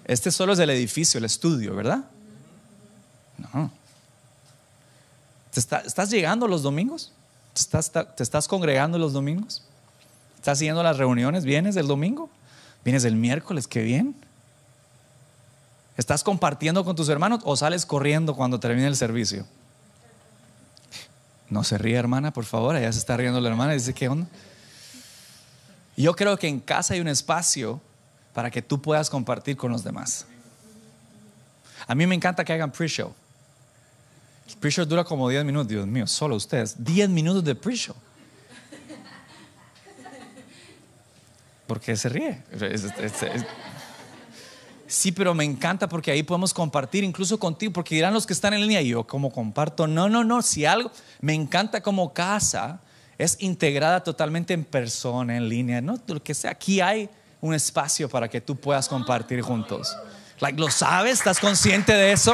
Este 0.05 0.31
solo 0.31 0.53
es 0.53 0.59
el 0.59 0.69
edificio, 0.69 1.17
el 1.17 1.25
estudio, 1.25 1.75
¿verdad? 1.75 2.03
No. 3.39 3.71
¿Te 5.51 5.59
¿Estás 5.59 6.09
llegando 6.09 6.47
los 6.47 6.61
domingos? 6.61 7.11
¿Te 7.53 7.61
estás, 7.61 7.91
¿Te 7.91 8.23
estás 8.23 8.47
congregando 8.47 8.97
los 8.97 9.13
domingos? 9.13 9.63
¿Estás 10.35 10.59
siguiendo 10.59 10.83
las 10.83 10.97
reuniones? 10.97 11.43
¿Vienes 11.43 11.75
el 11.75 11.87
domingo? 11.87 12.29
¿Vienes 12.85 13.03
el 13.03 13.15
miércoles? 13.15 13.67
¿Qué 13.67 13.81
bien? 13.83 14.15
¿Estás 15.97 16.23
compartiendo 16.23 16.85
con 16.85 16.95
tus 16.95 17.09
hermanos 17.09 17.41
o 17.43 17.57
sales 17.57 17.85
corriendo 17.85 18.35
cuando 18.35 18.59
termine 18.59 18.87
el 18.87 18.95
servicio? 18.95 19.45
No 21.49 21.63
se 21.63 21.77
ríe, 21.77 21.97
hermana, 21.97 22.31
por 22.31 22.45
favor. 22.45 22.75
Allá 22.75 22.91
se 22.93 22.99
está 22.99 23.17
riendo 23.17 23.41
la 23.41 23.49
hermana 23.49 23.73
y 23.73 23.79
dice, 23.79 23.93
¿qué 23.93 24.07
onda? 24.07 24.27
Yo 25.97 26.15
creo 26.15 26.37
que 26.37 26.47
en 26.47 26.61
casa 26.61 26.93
hay 26.93 27.01
un 27.01 27.09
espacio 27.09 27.81
para 28.33 28.49
que 28.49 28.61
tú 28.61 28.81
puedas 28.81 29.09
compartir 29.09 29.57
con 29.57 29.71
los 29.71 29.83
demás. 29.83 30.25
A 31.87 31.95
mí 31.95 32.07
me 32.07 32.15
encanta 32.15 32.45
que 32.45 32.53
hagan 32.53 32.71
pre-show. 32.71 33.13
Pre-show 34.59 34.85
dura 34.85 35.03
como 35.03 35.29
10 35.29 35.45
minutos, 35.45 35.67
Dios 35.67 35.87
mío, 35.87 36.07
solo 36.07 36.35
ustedes. 36.35 36.75
10 36.83 37.09
minutos 37.09 37.43
de 37.43 37.55
pre-show. 37.55 37.95
¿Por 41.67 41.79
qué 41.79 41.95
se 41.95 42.09
ríe? 42.09 42.41
Sí, 44.87 45.11
pero 45.11 45.35
me 45.35 45.43
encanta 45.43 45.87
porque 45.87 46.09
ahí 46.09 46.23
podemos 46.23 46.51
compartir 46.51 47.03
incluso 47.03 47.37
contigo, 47.37 47.71
porque 47.71 47.93
dirán 47.93 48.11
los 48.11 48.25
que 48.25 48.33
están 48.33 48.53
en 48.55 48.61
línea, 48.61 48.81
y 48.81 48.87
yo 48.87 49.05
como 49.05 49.31
comparto, 49.31 49.85
no, 49.85 50.09
no, 50.09 50.23
no, 50.23 50.41
si 50.41 50.65
algo, 50.65 50.91
me 51.21 51.35
encanta 51.35 51.81
como 51.81 52.11
casa 52.11 52.81
es 53.19 53.37
integrada 53.39 54.01
totalmente 54.01 54.55
en 54.55 54.63
persona, 54.63 55.37
en 55.37 55.47
línea, 55.47 55.79
no, 55.79 55.99
lo 56.07 56.23
que 56.23 56.33
sea, 56.33 56.51
aquí 56.51 56.81
hay 56.81 57.07
un 57.39 57.53
espacio 57.53 58.09
para 58.09 58.27
que 58.27 58.41
tú 58.41 58.55
puedas 58.55 58.89
compartir 58.89 59.41
juntos. 59.41 59.95
Like, 60.39 60.59
¿Lo 60.59 60.71
sabes? 60.71 61.19
¿Estás 61.19 61.39
consciente 61.39 61.93
de 61.93 62.13
eso? 62.13 62.33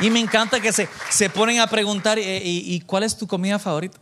Y 0.00 0.10
me 0.10 0.20
encanta 0.20 0.60
que 0.60 0.72
se, 0.72 0.88
se 1.10 1.28
ponen 1.28 1.60
a 1.60 1.66
preguntar, 1.66 2.18
eh, 2.18 2.40
¿y, 2.44 2.80
cuál 2.80 3.02
es 3.02 3.16
tu 3.16 3.26
comida 3.26 3.58
favorita? 3.58 3.98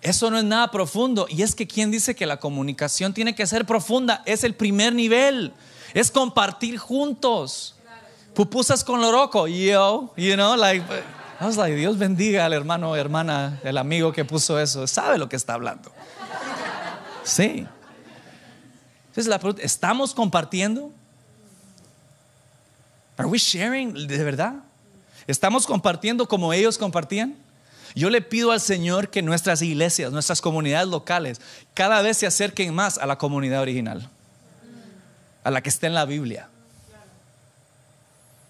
Eso 0.00 0.30
no 0.30 0.38
es 0.38 0.44
nada 0.44 0.70
profundo. 0.70 1.26
Y 1.28 1.42
es 1.42 1.54
que 1.54 1.66
quien 1.66 1.90
dice 1.90 2.14
que 2.14 2.24
la 2.24 2.38
comunicación 2.38 3.12
tiene 3.12 3.34
que 3.34 3.46
ser 3.46 3.66
profunda 3.66 4.22
es 4.24 4.44
el 4.44 4.54
primer 4.54 4.94
nivel. 4.94 5.52
Es 5.92 6.10
compartir 6.10 6.78
juntos. 6.78 7.74
Pupusas 8.34 8.84
con 8.84 9.00
loroco. 9.00 9.48
Yo, 9.48 10.12
you 10.16 10.34
know, 10.34 10.56
like, 10.56 10.84
I 11.40 11.44
was 11.44 11.56
like, 11.56 11.74
Dios 11.74 11.98
bendiga 11.98 12.46
al 12.46 12.52
hermano, 12.52 12.96
hermana, 12.96 13.60
el 13.64 13.76
amigo 13.76 14.12
que 14.12 14.24
puso 14.24 14.58
eso. 14.58 14.86
Sabe 14.86 15.18
lo 15.18 15.28
que 15.28 15.36
está 15.36 15.54
hablando. 15.54 15.92
Sí. 17.24 17.66
Entonces 19.08 19.26
la 19.26 19.38
pregunta, 19.38 19.62
¿estamos 19.62 20.14
compartiendo? 20.14 20.92
Are 23.18 23.28
we 23.28 23.36
sharing 23.36 24.06
de 24.06 24.24
verdad? 24.24 24.54
¿Estamos 25.26 25.66
compartiendo 25.66 26.26
como 26.26 26.52
ellos 26.52 26.78
compartían? 26.78 27.36
Yo 27.94 28.10
le 28.10 28.22
pido 28.22 28.52
al 28.52 28.60
Señor 28.60 29.10
que 29.10 29.22
nuestras 29.22 29.60
iglesias, 29.60 30.12
nuestras 30.12 30.40
comunidades 30.40 30.88
locales, 30.88 31.40
cada 31.74 32.00
vez 32.00 32.16
se 32.16 32.26
acerquen 32.26 32.72
más 32.72 32.96
a 32.96 33.06
la 33.06 33.18
comunidad 33.18 33.60
original, 33.60 34.08
a 35.42 35.50
la 35.50 35.62
que 35.62 35.68
está 35.68 35.88
en 35.88 35.94
la 35.94 36.04
Biblia, 36.04 36.48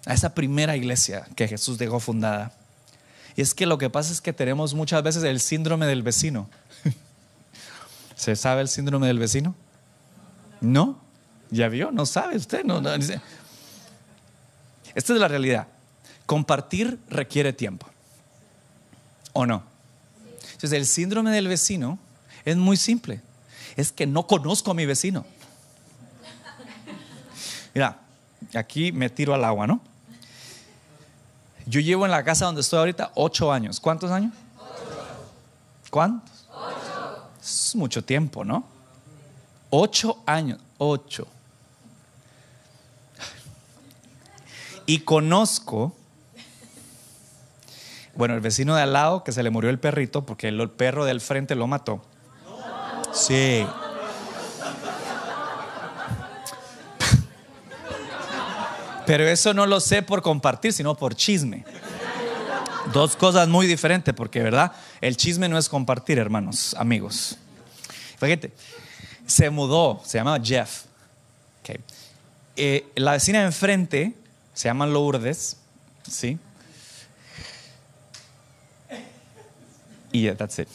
a 0.05 0.13
esa 0.13 0.35
primera 0.35 0.75
iglesia 0.75 1.25
que 1.35 1.47
Jesús 1.47 1.79
dejó 1.79 1.99
fundada. 1.99 2.53
Y 3.35 3.41
es 3.41 3.55
que 3.55 3.65
lo 3.65 3.77
que 3.79 3.89
pasa 3.89 4.11
es 4.11 4.21
que 4.21 4.33
tenemos 4.33 4.75
muchas 4.75 5.01
veces 5.01 5.23
el 5.23 5.39
síndrome 5.39 5.87
del 5.87 6.03
vecino. 6.03 6.47
¿Se 8.15 8.35
sabe 8.35 8.61
el 8.61 8.67
síndrome 8.67 9.07
del 9.07 9.17
vecino? 9.17 9.55
No, 10.61 10.99
ya 11.49 11.69
vio, 11.69 11.91
no 11.91 12.05
sabe 12.05 12.35
usted. 12.35 12.63
No, 12.63 12.81
no. 12.81 12.91
Esta 14.95 15.13
es 15.13 15.19
la 15.19 15.27
realidad. 15.27 15.67
Compartir 16.25 16.99
requiere 17.09 17.53
tiempo. 17.53 17.87
¿O 19.33 19.45
no? 19.45 19.63
Entonces 20.41 20.73
el 20.73 20.85
síndrome 20.85 21.31
del 21.31 21.47
vecino 21.47 21.97
es 22.45 22.57
muy 22.57 22.77
simple. 22.77 23.21
Es 23.75 23.91
que 23.91 24.05
no 24.05 24.27
conozco 24.27 24.71
a 24.71 24.73
mi 24.73 24.85
vecino. 24.85 25.25
Mira, 27.73 27.99
aquí 28.53 28.91
me 28.91 29.09
tiro 29.09 29.33
al 29.33 29.45
agua, 29.45 29.67
¿no? 29.67 29.81
Yo 31.65 31.79
llevo 31.79 32.05
en 32.05 32.11
la 32.11 32.23
casa 32.23 32.45
donde 32.45 32.61
estoy 32.61 32.79
ahorita 32.79 33.11
ocho 33.15 33.51
años. 33.51 33.79
¿Cuántos 33.79 34.11
años? 34.11 34.33
¿Cuántos? 35.89 36.45
Ocho. 36.51 37.29
Es 37.41 37.75
mucho 37.75 38.03
tiempo, 38.03 38.43
¿no? 38.43 38.63
Ocho 39.69 40.21
años. 40.25 40.59
Ocho. 40.77 41.27
Y 44.89 45.01
conozco, 45.01 45.93
bueno, 48.15 48.33
el 48.33 48.39
vecino 48.39 48.75
de 48.75 48.81
al 48.81 48.93
lado 48.93 49.23
que 49.23 49.31
se 49.31 49.43
le 49.43 49.51
murió 49.51 49.69
el 49.69 49.77
perrito 49.77 50.25
porque 50.25 50.47
el 50.47 50.67
perro 50.71 51.05
del 51.05 51.21
frente 51.21 51.53
lo 51.53 51.67
mató. 51.67 52.01
Sí. 53.13 53.67
Pero 59.05 59.27
eso 59.27 59.53
no 59.53 59.67
lo 59.67 59.79
sé 59.79 60.01
por 60.01 60.23
compartir, 60.23 60.73
sino 60.73 60.95
por 60.95 61.13
chisme. 61.13 61.65
Dos 62.91 63.15
cosas 63.15 63.47
muy 63.47 63.67
diferentes, 63.67 64.15
porque 64.15 64.41
verdad, 64.41 64.71
el 65.01 65.15
chisme 65.15 65.47
no 65.47 65.59
es 65.59 65.69
compartir, 65.69 66.17
hermanos, 66.17 66.73
amigos. 66.79 67.37
Fíjate, 68.17 68.51
se 69.27 69.51
mudó, 69.51 70.01
se 70.03 70.17
llama 70.17 70.39
Jeff. 70.43 70.85
Eh, 72.55 72.87
la 72.95 73.11
vecina 73.11 73.41
de 73.41 73.45
enfrente 73.45 74.15
se 74.59 74.67
llama 74.67 74.85
Lourdes, 74.85 75.55
¿sí? 76.05 76.37
Y 80.11 80.23
yeah, 80.23 80.35
that's 80.35 80.59
it. 80.59 80.67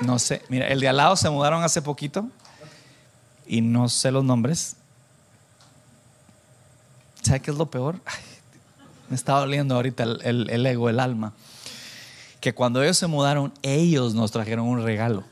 No 0.00 0.18
sé, 0.18 0.40
mira, 0.48 0.66
el 0.68 0.80
de 0.80 0.88
al 0.88 0.96
lado 0.96 1.14
se 1.16 1.28
mudaron 1.28 1.62
hace 1.62 1.82
poquito 1.82 2.26
y 3.46 3.60
no 3.60 3.90
sé 3.90 4.10
los 4.10 4.24
nombres. 4.24 4.76
¿Sabes 7.20 7.42
qué 7.42 7.50
es 7.50 7.56
lo 7.58 7.66
peor? 7.66 8.00
me 9.10 9.16
está 9.16 9.34
doliendo 9.34 9.74
ahorita 9.74 10.04
el, 10.04 10.48
el 10.48 10.64
ego, 10.64 10.88
el 10.88 11.00
alma. 11.00 11.34
Que 12.40 12.54
cuando 12.54 12.82
ellos 12.82 12.96
se 12.96 13.08
mudaron, 13.08 13.52
ellos 13.60 14.14
nos 14.14 14.32
trajeron 14.32 14.66
un 14.66 14.82
regalo. 14.82 15.22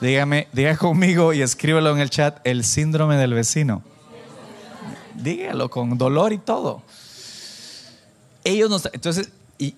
Dígame, 0.00 0.48
diga 0.52 0.76
conmigo 0.76 1.32
y 1.32 1.42
escríbelo 1.42 1.94
en 1.94 2.00
el 2.00 2.10
chat, 2.10 2.38
el 2.44 2.64
síndrome 2.64 3.16
del 3.16 3.32
vecino. 3.32 3.82
Dígalo 5.14 5.70
con 5.70 5.96
dolor 5.96 6.32
y 6.32 6.38
todo. 6.38 6.82
Ellos 8.44 8.68
nos, 8.68 8.88
entonces, 8.92 9.30
y 9.58 9.74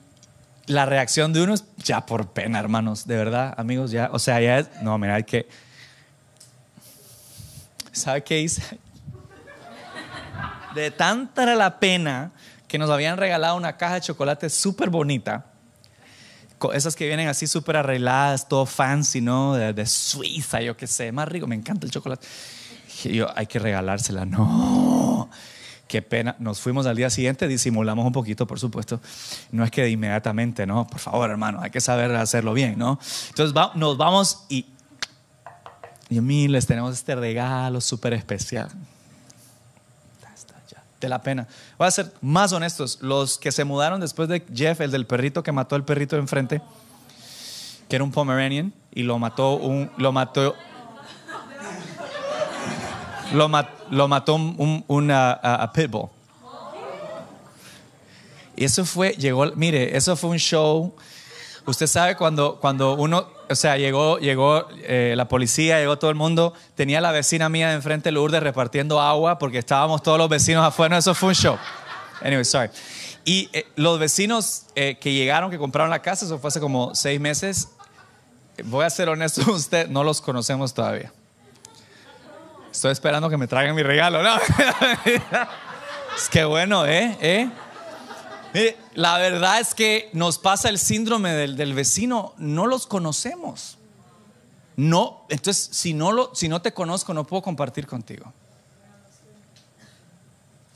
la 0.67 0.87
reacción 0.87 1.33
de 1.33 1.43
uno 1.43 1.55
es 1.55 1.65
ya 1.79 2.05
por 2.05 2.29
pena, 2.29 2.59
hermanos, 2.59 3.07
de 3.07 3.17
verdad, 3.17 3.55
amigos, 3.57 3.91
ya, 3.93 4.11
o 4.13 4.19
sea, 4.19 4.41
ya 4.41 4.59
es, 4.59 4.69
no, 4.83 4.99
mira, 4.99 5.15
hay 5.15 5.25
que, 5.25 5.49
¿sabe 7.93 8.23
qué 8.25 8.41
hice? 8.41 8.79
De 10.75 10.91
tanta 10.91 11.45
era 11.45 11.55
la 11.55 11.79
pena 11.79 12.33
que 12.67 12.79
nos 12.79 12.91
habían 12.91 13.17
regalado 13.17 13.57
una 13.57 13.77
caja 13.77 13.95
de 13.95 14.01
chocolate 14.03 14.51
súper 14.51 14.91
bonita, 14.91 15.47
esas 16.73 16.97
que 16.97 17.07
vienen 17.07 17.29
así 17.29 17.47
súper 17.47 17.77
arregladas, 17.77 18.49
todo 18.49 18.67
fancy, 18.67 19.21
¿no? 19.21 19.55
De, 19.55 19.73
de 19.73 19.87
Suiza, 19.87 20.61
yo 20.61 20.77
qué 20.77 20.87
sé, 20.87 21.13
más 21.13 21.29
rico, 21.29 21.47
me 21.47 21.55
encanta 21.55 21.87
el 21.87 21.93
chocolate. 21.93 22.27
Y 23.05 23.15
yo, 23.15 23.29
hay 23.37 23.47
que 23.47 23.59
regalársela, 23.59 24.25
no 24.25 25.29
qué 25.89 26.03
pena. 26.03 26.37
Nos 26.39 26.61
fuimos 26.61 26.87
al 26.87 26.95
día 26.95 27.11
siguiente, 27.11 27.49
disimulamos 27.49 28.07
un 28.07 28.13
poquito, 28.13 28.47
por 28.47 28.61
supuesto. 28.61 29.01
No 29.51 29.65
es 29.65 29.71
que 29.71 29.83
de 29.83 29.91
inmediatamente, 29.91 30.67
no, 30.67 30.87
por 30.87 31.01
favor, 31.01 31.29
hermano, 31.31 31.61
hay 31.61 31.71
que 31.71 31.81
saber 31.81 32.15
hacerlo 32.15 32.53
bien, 32.53 32.79
¿no? 32.79 33.01
Entonces 33.31 33.55
nos 33.75 33.97
vamos 33.97 34.45
y, 34.49 34.67
y 36.11 36.21
mí 36.21 36.47
les 36.47 36.67
tenemos 36.67 36.95
este 36.95 37.17
regalo 37.17 37.81
súper 37.81 38.13
especial. 38.13 38.69
De 41.01 41.09
la 41.09 41.23
pena. 41.23 41.47
Voy 41.79 41.87
a 41.87 41.91
ser 41.91 42.13
más 42.21 42.53
honestos. 42.53 42.99
Los 43.01 43.39
que 43.39 43.53
se 43.53 43.65
mudaron 43.65 44.01
después 44.01 44.29
de 44.29 44.45
Jeff, 44.53 44.81
el 44.81 44.91
del 44.91 45.07
perrito 45.07 45.43
que 45.43 45.53
mató 45.53 45.77
al 45.77 45.85
perrito 45.85 46.17
de 46.17 46.23
enfrente, 46.23 46.61
que 47.89 47.97
era 47.97 48.05
un 48.05 48.11
Pomeranian, 48.11 48.73
y 48.93 49.05
lo 49.05 49.19
mató 49.19 49.55
un, 49.55 49.91
lo 49.97 50.11
mató 50.11 50.55
lo, 53.33 53.51
lo 53.91 54.09
mató 54.09 54.35
un, 54.35 54.85
una, 54.87 55.33
a, 55.33 55.73
pitbull. 55.73 56.09
Y 58.57 58.65
eso 58.65 58.85
fue, 58.85 59.11
llegó, 59.13 59.47
mire, 59.55 59.97
eso 59.97 60.17
fue 60.17 60.31
un 60.31 60.39
show. 60.39 60.95
Usted 61.69 61.87
sabe 61.87 62.17
cuando, 62.17 62.57
cuando 62.61 62.95
uno, 62.95 63.29
o 63.51 63.55
sea, 63.55 63.77
llegó, 63.77 64.19
llegó 64.19 64.69
eh, 64.85 65.13
la 65.15 65.29
policía, 65.29 65.79
llegó 65.79 65.99
todo 65.99 66.09
el 66.09 66.17
mundo, 66.17 66.55
tenía 66.75 67.03
la 67.03 67.13
vecina 67.13 67.51
mía 67.51 67.69
de 67.69 67.75
enfrente, 67.75 68.11
Lourdes, 68.11 68.43
repartiendo 68.43 69.03
agua 69.03 69.39
porque 69.39 69.59
estábamos 69.59 70.03
todos 70.03 70.17
los 70.17 70.31
vecinos 70.31 70.65
afuera. 70.65 70.97
Eso 70.97 71.15
fue 71.15 71.29
un 71.29 71.35
show. 71.35 71.59
Anyway, 72.23 72.47
sorry. 72.47 72.71
Y 73.27 73.51
eh, 73.53 73.67
los 73.77 73.99
vecinos 73.99 74.63
eh, 74.77 74.97
que 74.99 75.13
llegaron, 75.13 75.51
que 75.51 75.59
compraron 75.59 75.91
la 75.91 76.01
casa, 76.01 76.25
eso 76.25 76.39
fue 76.39 76.49
hace 76.49 76.59
como 76.59 76.95
seis 76.95 77.21
meses. 77.21 77.69
Voy 78.65 78.87
a 78.87 78.89
ser 78.89 79.11
honesto, 79.11 79.43
usted 79.53 79.89
no 79.89 80.05
los 80.05 80.23
conocemos 80.23 80.73
todavía. 80.73 81.13
Estoy 82.73 82.93
esperando 82.93 83.29
que 83.29 83.37
me 83.37 83.47
traigan 83.47 83.75
mi 83.77 83.83
regalo. 83.83 84.23
No. 84.23 84.37
es 86.17 86.31
que 86.31 86.45
bueno, 86.45 86.87
¿eh? 86.87 87.19
¿eh? 87.21 87.51
La 88.95 89.19
verdad 89.19 89.61
es 89.61 89.75
que 89.75 90.11
nos 90.13 90.39
pasa 90.39 90.69
el 90.69 90.79
síndrome 90.79 91.33
del, 91.33 91.57
del, 91.57 91.75
vecino, 91.75 92.35
no 92.39 92.67
los 92.67 92.87
conocemos. 92.87 93.79
No, 94.77 95.25
entonces 95.29 95.69
si 95.73 95.93
no, 95.93 96.13
lo, 96.13 96.35
si 96.35 96.49
no 96.49 96.63
te 96.63 96.73
conozco 96.73 97.13
no 97.13 97.27
puedo 97.27 97.43
compartir 97.43 97.87
contigo. 97.87 98.33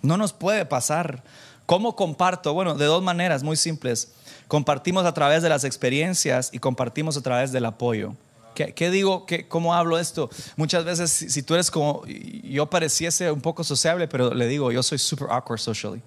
No 0.02 0.16
nos 0.16 0.32
puede 0.32 0.66
pasar. 0.66 1.22
¿Cómo 1.66 1.94
comparto? 1.94 2.52
Bueno, 2.52 2.74
de 2.74 2.84
dos 2.86 3.02
maneras 3.02 3.42
muy 3.42 3.56
simples. 3.56 4.12
Compartimos 4.48 5.06
a 5.06 5.14
través 5.14 5.42
de 5.42 5.48
las 5.48 5.64
experiencias 5.64 6.50
y 6.52 6.58
compartimos 6.58 7.16
a 7.16 7.22
través 7.22 7.52
del 7.52 7.64
apoyo. 7.64 8.14
¿Qué, 8.54 8.90
digo? 8.90 9.24
¿Qué, 9.24 9.48
¿Cómo 9.48 9.72
hablo 9.72 9.98
esto? 9.98 10.28
Muchas 10.56 10.84
veces, 10.84 11.10
si, 11.10 11.42
tú 11.42 11.54
eres 11.54 11.70
como, 11.70 12.02
yo 12.06 12.68
pareciese 12.68 13.30
un 13.32 13.40
poco 13.40 13.64
sociable, 13.64 14.08
pero 14.08 14.34
le 14.34 14.46
digo, 14.46 14.70
yo 14.70 14.82
soy 14.82 14.98
super 14.98 15.28
awkward 15.30 15.58
socially. 15.58 16.02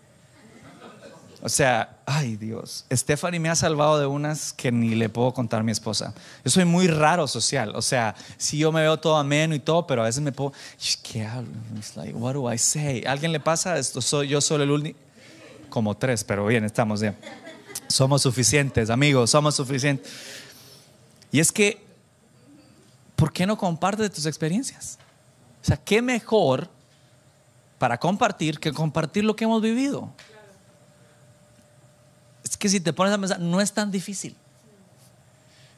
O 1.45 1.49
sea, 1.49 1.99
ay 2.07 2.37
Dios, 2.37 2.85
Stephanie 2.91 3.39
me 3.39 3.49
ha 3.49 3.55
salvado 3.55 3.99
de 3.99 4.07
unas 4.07 4.51
que 4.51 4.71
ni 4.71 4.95
le 4.95 5.09
puedo 5.09 5.31
contar 5.31 5.59
a 5.59 5.63
mi 5.63 5.71
esposa. 5.71 6.11
Yo 6.43 6.49
soy 6.49 6.65
muy 6.65 6.87
raro 6.87 7.27
social. 7.27 7.75
O 7.75 7.83
sea, 7.83 8.15
si 8.35 8.57
yo 8.57 8.71
me 8.71 8.81
veo 8.81 8.97
todo 8.97 9.15
ameno 9.15 9.53
y 9.53 9.59
todo, 9.59 9.85
pero 9.85 10.01
a 10.01 10.05
veces 10.05 10.23
me 10.23 10.31
puedo, 10.31 10.53
¿qué 11.03 11.23
hablo? 11.23 11.51
It's 11.77 11.95
like, 11.95 12.15
what 12.15 12.33
do 12.33 12.51
I 12.51 12.57
say? 12.57 13.03
¿Alguien 13.05 13.31
le 13.31 13.39
pasa 13.39 13.77
esto? 13.77 14.01
Soy 14.01 14.29
yo 14.29 14.41
solo 14.41 14.63
el 14.63 14.71
único. 14.71 14.97
Como 15.69 15.95
tres, 15.95 16.23
pero 16.23 16.47
bien, 16.47 16.63
estamos 16.63 17.01
bien. 17.01 17.15
Somos 17.89 18.23
suficientes, 18.23 18.89
amigos, 18.89 19.29
somos 19.29 19.53
suficientes. 19.53 20.11
Y 21.31 21.39
es 21.39 21.51
que 21.51 21.79
¿por 23.15 23.31
qué 23.31 23.45
no 23.45 23.55
compartes 23.55 24.11
tus 24.11 24.25
experiencias? 24.25 24.97
O 25.61 25.65
sea, 25.65 25.77
¿qué 25.77 26.01
mejor 26.01 26.69
para 27.77 27.99
compartir 27.99 28.59
que 28.59 28.73
compartir 28.73 29.23
lo 29.23 29.35
que 29.35 29.43
hemos 29.43 29.61
vivido? 29.61 30.11
Es 32.45 32.55
que 32.55 32.69
si 32.69 32.79
te 32.79 32.93
pones 32.93 33.11
a 33.11 33.17
pensar, 33.17 33.39
no 33.39 33.59
es 33.59 33.73
tan 33.73 33.91
difícil. 33.91 34.35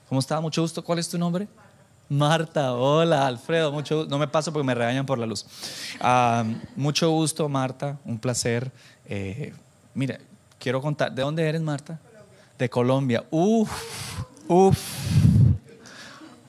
¿Cómo 0.09 0.19
está? 0.19 0.39
Mucho 0.41 0.61
gusto. 0.61 0.83
¿Cuál 0.83 0.99
es 0.99 1.09
tu 1.09 1.17
nombre? 1.17 1.47
Marta, 2.09 2.73
hola 2.73 3.27
Alfredo, 3.27 3.69
mucho 3.73 4.05
No 4.09 4.17
me 4.17 4.29
paso 4.29 4.53
porque 4.53 4.65
me 4.65 4.73
regañan 4.73 5.05
por 5.05 5.17
la 5.17 5.25
luz. 5.25 5.45
Ah, 5.99 6.45
mucho 6.75 7.09
gusto, 7.09 7.49
Marta, 7.49 7.97
un 8.05 8.17
placer. 8.17 8.71
Eh, 9.05 9.53
mira, 9.93 10.17
quiero 10.59 10.81
contar, 10.81 11.11
¿de 11.13 11.21
dónde 11.21 11.47
eres, 11.47 11.61
Marta? 11.61 11.99
De 12.57 12.69
Colombia. 12.69 13.25
Uf, 13.29 13.69
uf. 14.47 14.79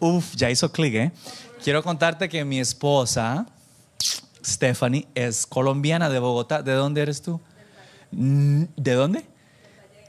Uf, 0.01 0.35
ya 0.37 0.49
hizo 0.49 0.71
clic, 0.71 0.95
¿eh? 0.95 1.13
Quiero 1.63 1.83
contarte 1.83 2.29
que 2.29 2.45
mi 2.45 2.61
esposa, 2.61 3.47
Stephanie, 4.45 5.09
es 5.15 5.45
colombiana 5.45 6.09
de 6.09 6.21
Bogotá. 6.21 6.63
¿De 6.63 6.73
dónde 6.73 7.03
eres 7.03 7.21
tú? 7.21 7.41
¿De 8.13 8.93
dónde? 8.95 9.25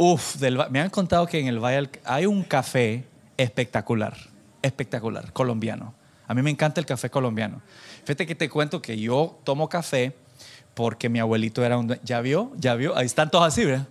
Uf, 0.02 0.38
me 0.70 0.80
han 0.80 0.90
contado 0.90 1.28
que 1.28 1.42
en 1.42 1.48
el 1.48 1.60
Valle 1.60 1.90
hay 2.06 2.26
un 2.26 2.44
café 2.44 3.04
espectacular, 3.36 4.16
espectacular, 4.62 5.34
colombiano. 5.34 5.94
A 6.26 6.34
mí 6.34 6.42
me 6.42 6.50
encanta 6.50 6.80
el 6.80 6.86
café 6.86 7.10
colombiano. 7.10 7.62
Fíjate 8.06 8.26
que 8.26 8.34
te 8.34 8.48
cuento 8.48 8.82
que 8.82 8.98
yo 8.98 9.38
tomo 9.44 9.68
café 9.68 10.16
porque 10.74 11.10
mi 11.10 11.20
abuelito 11.20 11.66
era 11.66 11.78
un... 11.78 12.00
¿Ya 12.02 12.22
vio? 12.22 12.54
¿Ya 12.56 12.76
vio? 12.76 12.96
Ahí 12.96 13.08
están 13.08 13.30
todos 13.30 13.46
así, 13.46 13.66
¿verdad? 13.66 13.88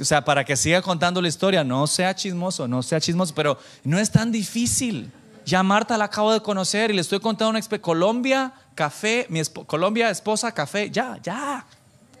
o 0.00 0.04
sea, 0.04 0.24
para 0.24 0.42
que 0.42 0.56
siga 0.56 0.80
contando 0.80 1.20
la 1.20 1.28
historia, 1.28 1.62
no 1.62 1.86
sea 1.86 2.14
chismoso, 2.14 2.66
no 2.66 2.82
sea 2.82 2.98
chismoso, 2.98 3.34
pero 3.34 3.58
no 3.84 3.98
es 3.98 4.10
tan 4.10 4.32
difícil. 4.32 5.12
Ya 5.44 5.62
Marta 5.62 5.98
la 5.98 6.06
acabo 6.06 6.32
de 6.32 6.40
conocer 6.40 6.90
y 6.90 6.94
le 6.94 7.02
estoy 7.02 7.20
contando 7.20 7.50
una 7.50 7.58
experiencia. 7.58 7.84
Colombia, 7.84 8.54
café, 8.74 9.26
mi 9.28 9.42
Colombia, 9.66 10.08
esposa, 10.08 10.50
café, 10.52 10.90
ya, 10.90 11.18
ya. 11.22 11.66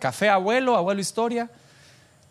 Café, 0.00 0.30
abuelo, 0.30 0.76
abuelo, 0.76 1.00
historia. 1.00 1.48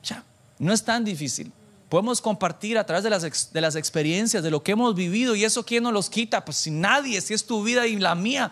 Ya, 0.03 0.23
no 0.58 0.73
es 0.73 0.84
tan 0.84 1.05
difícil. 1.05 1.53
Podemos 1.88 2.19
compartir 2.19 2.77
a 2.77 2.86
través 2.86 3.03
de 3.03 3.10
las, 3.10 3.53
de 3.53 3.62
las 3.62 3.75
experiencias, 3.75 4.43
de 4.43 4.51
lo 4.51 4.62
que 4.62 4.73
hemos 4.73 4.93
vivido 4.93 5.36
y 5.36 5.45
eso 5.45 5.65
quién 5.65 5.84
nos 5.84 5.93
los 5.93 6.10
quita, 6.10 6.43
pues 6.43 6.58
si 6.58 6.71
nadie, 6.71 7.21
si 7.21 7.34
es 7.34 7.45
tu 7.45 7.63
vida 7.63 7.88
y 7.88 7.95
la 7.95 8.15
mía, 8.15 8.51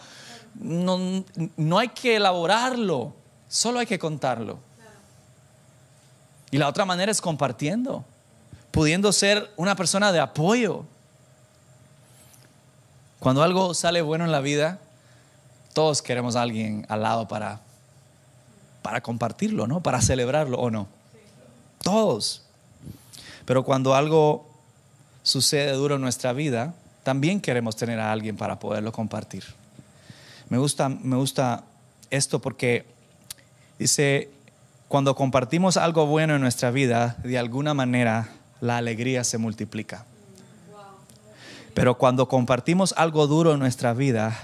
no, 0.56 1.23
no 1.58 1.77
hay 1.77 1.89
que 1.89 2.15
elaborarlo, 2.15 3.13
solo 3.47 3.80
hay 3.80 3.86
que 3.86 3.99
contarlo. 3.99 4.60
Y 6.49 6.58
la 6.58 6.67
otra 6.67 6.86
manera 6.86 7.12
es 7.12 7.21
compartiendo, 7.21 8.06
pudiendo 8.71 9.12
ser 9.12 9.51
una 9.58 9.75
persona 9.75 10.12
de 10.12 10.19
apoyo. 10.19 10.86
Cuando 13.19 13.43
algo 13.43 13.73
sale 13.73 14.01
bueno 14.01 14.25
en 14.25 14.32
la 14.32 14.39
vida, 14.39 14.80
todos 15.73 16.01
queremos 16.01 16.36
a 16.36 16.43
alguien 16.43 16.86
al 16.89 17.01
lado 17.01 17.27
para, 17.27 17.62
para 18.88 19.02
compartirlo, 19.02 19.67
¿no? 19.67 19.82
Para 19.82 20.00
celebrarlo 20.00 20.58
o 20.60 20.71
no. 20.71 20.88
Todos. 21.84 22.43
Pero 23.43 23.65
cuando 23.65 23.95
algo 23.95 24.50
sucede 25.23 25.73
duro 25.73 25.95
en 25.95 26.02
nuestra 26.02 26.32
vida, 26.32 26.73
también 27.04 27.41
queremos 27.41 27.76
tener 27.76 28.00
a 28.00 28.13
alguien 28.13 28.38
para 28.38 28.60
poderlo 28.60 28.93
compartir. 28.93 29.43
Me 30.47 30.58
gusta, 30.58 30.88
me 30.88 31.17
gusta 31.17 31.65
esto 32.12 32.39
porque 32.39 32.86
dice 33.78 34.30
cuando 34.88 35.17
compartimos 35.17 35.76
algo 35.76 36.06
bueno 36.06 36.36
en 36.36 36.41
nuestra 36.41 36.71
vida, 36.71 37.17
de 37.26 37.38
alguna 37.38 37.73
manera 37.73 38.30
la 38.62 38.78
alegría 38.78 39.26
se 39.26 39.38
multiplica. 39.38 40.06
Pero 41.73 41.97
cuando 41.97 42.30
compartimos 42.30 42.93
algo 42.95 43.28
duro 43.28 43.52
en 43.52 43.60
nuestra 43.60 43.93
vida, 43.93 44.39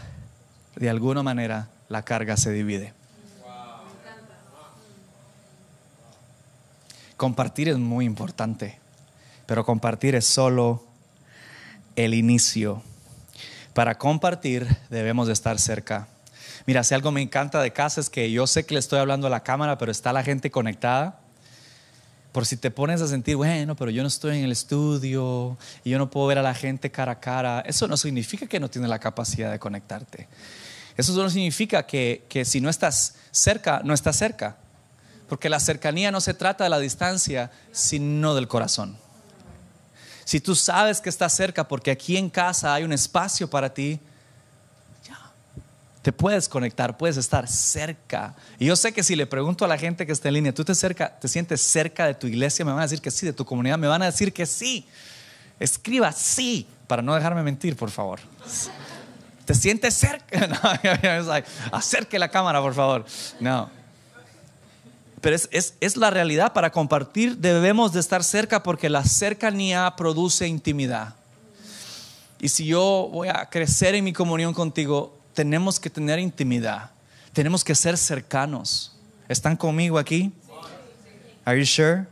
de 0.75 0.89
alguna 0.89 1.23
manera 1.23 1.69
la 1.87 2.03
carga 2.03 2.35
se 2.35 2.51
divide. 2.51 2.93
Compartir 7.23 7.69
es 7.69 7.77
muy 7.77 8.03
importante, 8.03 8.81
pero 9.45 9.63
compartir 9.63 10.13
es 10.13 10.25
solo 10.25 10.83
el 11.95 12.13
inicio. 12.13 12.83
Para 13.73 13.97
compartir 13.97 14.67
debemos 14.89 15.27
de 15.27 15.33
estar 15.33 15.57
cerca 15.57 16.09
Mira, 16.65 16.83
si 16.83 16.93
algo 16.93 17.13
me 17.13 17.21
encanta 17.21 17.61
de 17.61 17.71
casa 17.71 18.01
es 18.01 18.09
que 18.09 18.29
yo 18.29 18.45
sé 18.45 18.65
que 18.65 18.73
le 18.73 18.81
estoy 18.81 18.99
hablando 18.99 19.27
a 19.27 19.29
la 19.29 19.41
cámara, 19.41 19.77
pero 19.77 19.89
está 19.89 20.11
la 20.11 20.21
gente 20.21 20.51
conectada. 20.51 21.21
Por 22.33 22.45
si 22.45 22.57
te 22.57 22.71
pones 22.71 22.99
a 22.99 23.07
sentir, 23.07 23.37
bueno, 23.37 23.77
pero 23.77 23.89
yo 23.89 24.01
no 24.01 24.09
estoy 24.09 24.39
en 24.39 24.43
el 24.43 24.51
estudio 24.51 25.57
y 25.85 25.91
yo 25.91 25.97
no 25.97 26.09
puedo 26.09 26.27
ver 26.27 26.39
a 26.39 26.41
la 26.41 26.53
gente 26.53 26.91
cara 26.91 27.13
a 27.13 27.19
cara, 27.21 27.63
eso 27.65 27.87
no 27.87 27.95
significa 27.95 28.47
que 28.47 28.59
no 28.59 28.69
tienes 28.69 28.89
la 28.89 28.99
capacidad 28.99 29.49
de 29.49 29.59
conectarte. 29.59 30.27
Eso 30.97 31.13
no 31.23 31.29
significa 31.29 31.85
que, 31.87 32.25
que 32.27 32.43
si 32.43 32.59
no 32.59 32.69
estás 32.69 33.15
cerca, 33.31 33.79
no 33.85 33.93
estás 33.93 34.17
cerca. 34.17 34.57
Porque 35.33 35.49
la 35.49 35.59
cercanía 35.59 36.11
no 36.11 36.21
se 36.21 36.35
trata 36.35 36.63
de 36.63 36.69
la 36.69 36.77
distancia, 36.77 37.49
sino 37.71 38.35
del 38.35 38.47
corazón. 38.47 38.95
Si 40.25 40.39
tú 40.39 40.53
sabes 40.53 41.01
que 41.01 41.09
estás 41.09 41.33
cerca 41.33 41.67
porque 41.67 41.89
aquí 41.89 42.17
en 42.17 42.29
casa 42.29 42.71
hay 42.75 42.83
un 42.83 42.93
espacio 42.93 43.49
para 43.49 43.73
ti, 43.73 43.99
te 46.03 46.13
puedes 46.13 46.47
conectar, 46.47 46.97
puedes 46.97 47.17
estar 47.17 47.47
cerca. 47.47 48.35
Y 48.59 48.67
yo 48.67 48.75
sé 48.75 48.93
que 48.93 49.01
si 49.01 49.15
le 49.15 49.25
pregunto 49.25 49.65
a 49.65 49.67
la 49.67 49.79
gente 49.79 50.05
que 50.05 50.11
está 50.11 50.27
en 50.27 50.35
línea, 50.35 50.53
¿tú 50.53 50.63
te, 50.63 50.75
cerca, 50.75 51.17
te 51.17 51.27
sientes 51.27 51.61
cerca 51.61 52.05
de 52.05 52.13
tu 52.13 52.27
iglesia? 52.27 52.63
Me 52.63 52.71
van 52.71 52.81
a 52.81 52.83
decir 52.83 53.01
que 53.01 53.09
sí, 53.09 53.25
de 53.25 53.33
tu 53.33 53.43
comunidad, 53.43 53.79
me 53.79 53.87
van 53.87 54.03
a 54.03 54.05
decir 54.05 54.33
que 54.33 54.45
sí. 54.45 54.85
Escriba 55.59 56.11
sí, 56.11 56.67
para 56.85 57.01
no 57.01 57.15
dejarme 57.15 57.41
mentir, 57.41 57.75
por 57.75 57.89
favor. 57.89 58.19
¿Te 59.45 59.55
sientes 59.55 59.95
cerca? 59.95 60.47
No, 60.47 61.33
acerque 61.71 62.19
la 62.19 62.29
cámara, 62.29 62.61
por 62.61 62.75
favor. 62.75 63.03
No. 63.39 63.81
Pero 65.23 65.37
es, 65.37 65.75
es, 65.79 65.95
la 65.95 66.09
realidad. 66.09 66.51
Para 66.51 66.69
compartir 66.69 67.37
debemos 67.37 67.93
de 67.93 68.01
estar 68.01 68.25
cerca 68.25 68.61
porque 68.61 68.89
la 68.89 69.05
cercanía 69.05 69.93
produce 69.95 70.49
intimidad. 70.49 71.15
Y 72.41 72.49
si 72.49 72.65
yo 72.65 73.09
voy 73.09 73.29
a 73.29 73.45
crecer 73.49 73.95
en 73.95 74.03
mi 74.03 74.11
comunión 74.11 74.53
contigo, 74.53 75.17
tenemos 75.33 75.79
que 75.79 75.89
tener 75.89 76.19
intimidad. 76.19 76.91
Tenemos 77.31 77.63
que 77.63 77.73
ser 77.73 77.97
cercanos. 77.97 78.97
¿Están 79.29 79.55
conmigo 79.55 79.97
aquí? 79.97 80.29
Are 81.45 81.57
you 81.57 81.65
sure? 81.65 82.05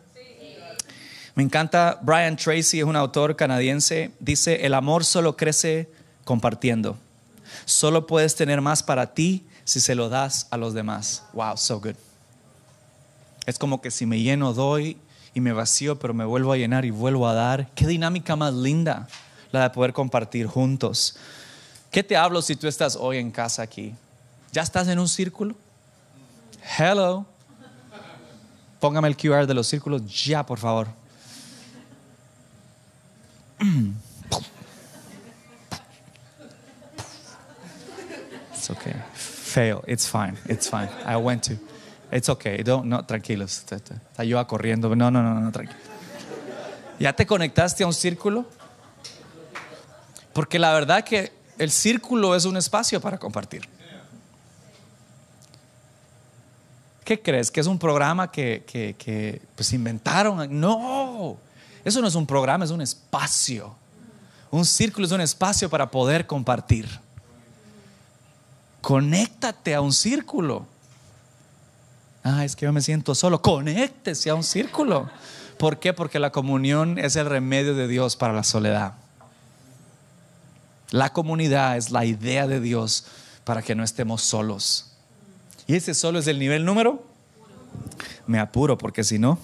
Me 1.35 1.43
encanta, 1.43 1.99
Brian 2.01 2.37
Tracy 2.37 2.79
es 2.79 2.85
un 2.85 2.95
autor 2.95 3.35
canadiense, 3.35 4.11
dice, 4.21 4.65
el 4.65 4.73
amor 4.73 5.03
solo 5.03 5.35
crece 5.35 5.89
compartiendo. 6.23 6.97
Solo 7.65 8.07
puedes 8.07 8.35
tener 8.35 8.61
más 8.61 8.81
para 8.83 9.13
ti 9.13 9.45
si 9.65 9.81
se 9.81 9.95
lo 9.95 10.07
das 10.07 10.47
a 10.49 10.55
los 10.55 10.73
demás. 10.73 11.23
Wow, 11.33 11.57
so 11.57 11.81
good. 11.81 11.95
Es 13.51 13.59
como 13.59 13.81
que 13.81 13.91
si 13.91 14.05
me 14.05 14.17
lleno 14.21 14.53
doy 14.53 14.95
y 15.33 15.41
me 15.41 15.51
vacío, 15.51 15.99
pero 15.99 16.13
me 16.13 16.23
vuelvo 16.23 16.53
a 16.53 16.55
llenar 16.55 16.85
y 16.85 16.89
vuelvo 16.89 17.27
a 17.27 17.33
dar. 17.33 17.67
Qué 17.75 17.85
dinámica 17.85 18.37
más 18.37 18.53
linda 18.53 19.09
la 19.51 19.63
de 19.63 19.69
poder 19.71 19.91
compartir 19.91 20.47
juntos. 20.47 21.17
¿Qué 21.91 22.01
te 22.01 22.15
hablo 22.15 22.41
si 22.41 22.55
tú 22.55 22.69
estás 22.69 22.95
hoy 22.95 23.17
en 23.17 23.29
casa 23.29 23.61
aquí? 23.61 23.93
¿Ya 24.53 24.61
estás 24.61 24.87
en 24.87 24.99
un 24.99 25.09
círculo? 25.09 25.53
Hello. 26.79 27.25
Póngame 28.79 29.09
el 29.09 29.17
QR 29.17 29.45
de 29.45 29.53
los 29.53 29.67
círculos 29.67 30.01
ya, 30.23 30.45
por 30.45 30.57
favor. 30.57 30.87
It's 38.53 38.69
okay. 38.69 38.95
Fail. 39.13 39.83
It's 39.87 40.07
fine. 40.07 40.37
It's 40.47 40.69
fine. 40.69 40.87
I 41.05 41.17
went 41.17 41.43
to. 41.49 41.70
It's 42.11 42.27
okay. 42.29 42.61
Don't, 42.63 42.85
no, 42.85 43.05
tranquilos. 43.05 43.63
Está 43.71 44.23
yo 44.23 44.45
corriendo. 44.47 44.93
No, 44.95 45.09
no, 45.09 45.23
no, 45.23 45.39
no, 45.39 45.51
tranquilo. 45.51 45.79
¿Ya 46.99 47.13
te 47.13 47.25
conectaste 47.25 47.83
a 47.83 47.87
un 47.87 47.93
círculo? 47.93 48.45
Porque 50.33 50.59
la 50.59 50.73
verdad 50.73 51.03
que 51.03 51.31
el 51.57 51.71
círculo 51.71 52.35
es 52.35 52.45
un 52.45 52.57
espacio 52.57 52.99
para 53.01 53.17
compartir. 53.17 53.67
¿Qué 57.03 57.21
crees? 57.21 57.49
¿Que 57.49 57.59
es 57.59 57.67
un 57.67 57.79
programa 57.79 58.31
que, 58.31 58.63
que, 58.67 58.95
que 58.97 59.41
pues 59.55 59.73
inventaron? 59.73 60.59
No, 60.59 61.37
eso 61.83 62.01
no 62.01 62.07
es 62.07 62.15
un 62.15 62.27
programa, 62.27 62.65
es 62.65 62.71
un 62.71 62.81
espacio. 62.81 63.75
Un 64.51 64.65
círculo 64.65 65.05
es 65.05 65.11
un 65.11 65.21
espacio 65.21 65.69
para 65.69 65.89
poder 65.89 66.27
compartir. 66.27 66.87
Conéctate 68.81 69.73
a 69.73 69.81
un 69.81 69.93
círculo. 69.93 70.65
Ah, 72.23 72.45
es 72.45 72.55
que 72.55 72.65
yo 72.65 72.73
me 72.73 72.81
siento 72.81 73.15
solo. 73.15 73.41
Conéctese 73.41 74.29
a 74.29 74.35
un 74.35 74.43
círculo. 74.43 75.09
¿Por 75.57 75.79
qué? 75.79 75.93
Porque 75.93 76.19
la 76.19 76.31
comunión 76.31 76.99
es 76.99 77.15
el 77.15 77.25
remedio 77.25 77.75
de 77.75 77.87
Dios 77.87 78.15
para 78.15 78.33
la 78.33 78.43
soledad. 78.43 78.93
La 80.91 81.13
comunidad 81.13 81.77
es 81.77 81.91
la 81.91 82.05
idea 82.05 82.47
de 82.47 82.59
Dios 82.59 83.05
para 83.43 83.61
que 83.61 83.75
no 83.75 83.83
estemos 83.83 84.21
solos. 84.21 84.91
Y 85.67 85.75
ese 85.75 85.93
solo 85.93 86.19
es 86.19 86.27
el 86.27 86.37
nivel 86.37 86.65
número. 86.65 87.03
Me 88.27 88.39
apuro 88.39 88.77
porque 88.77 89.03
si 89.03 89.17
no. 89.17 89.39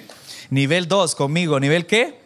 nivel 0.50 0.88
2 0.88 1.14
conmigo. 1.14 1.58
¿Nivel 1.60 1.86
qué? 1.86 2.20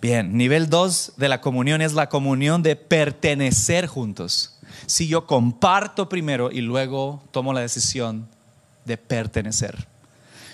Bien, 0.00 0.36
nivel 0.36 0.68
2 0.68 1.14
de 1.16 1.28
la 1.28 1.40
comunión 1.40 1.82
es 1.82 1.92
la 1.92 2.08
comunión 2.08 2.62
de 2.62 2.76
pertenecer 2.76 3.86
juntos. 3.86 4.58
Si 4.86 5.08
yo 5.08 5.26
comparto 5.26 6.08
primero 6.08 6.50
y 6.50 6.60
luego 6.60 7.22
tomo 7.32 7.52
la 7.52 7.60
decisión 7.60 8.28
de 8.86 8.96
pertenecer. 8.96 9.86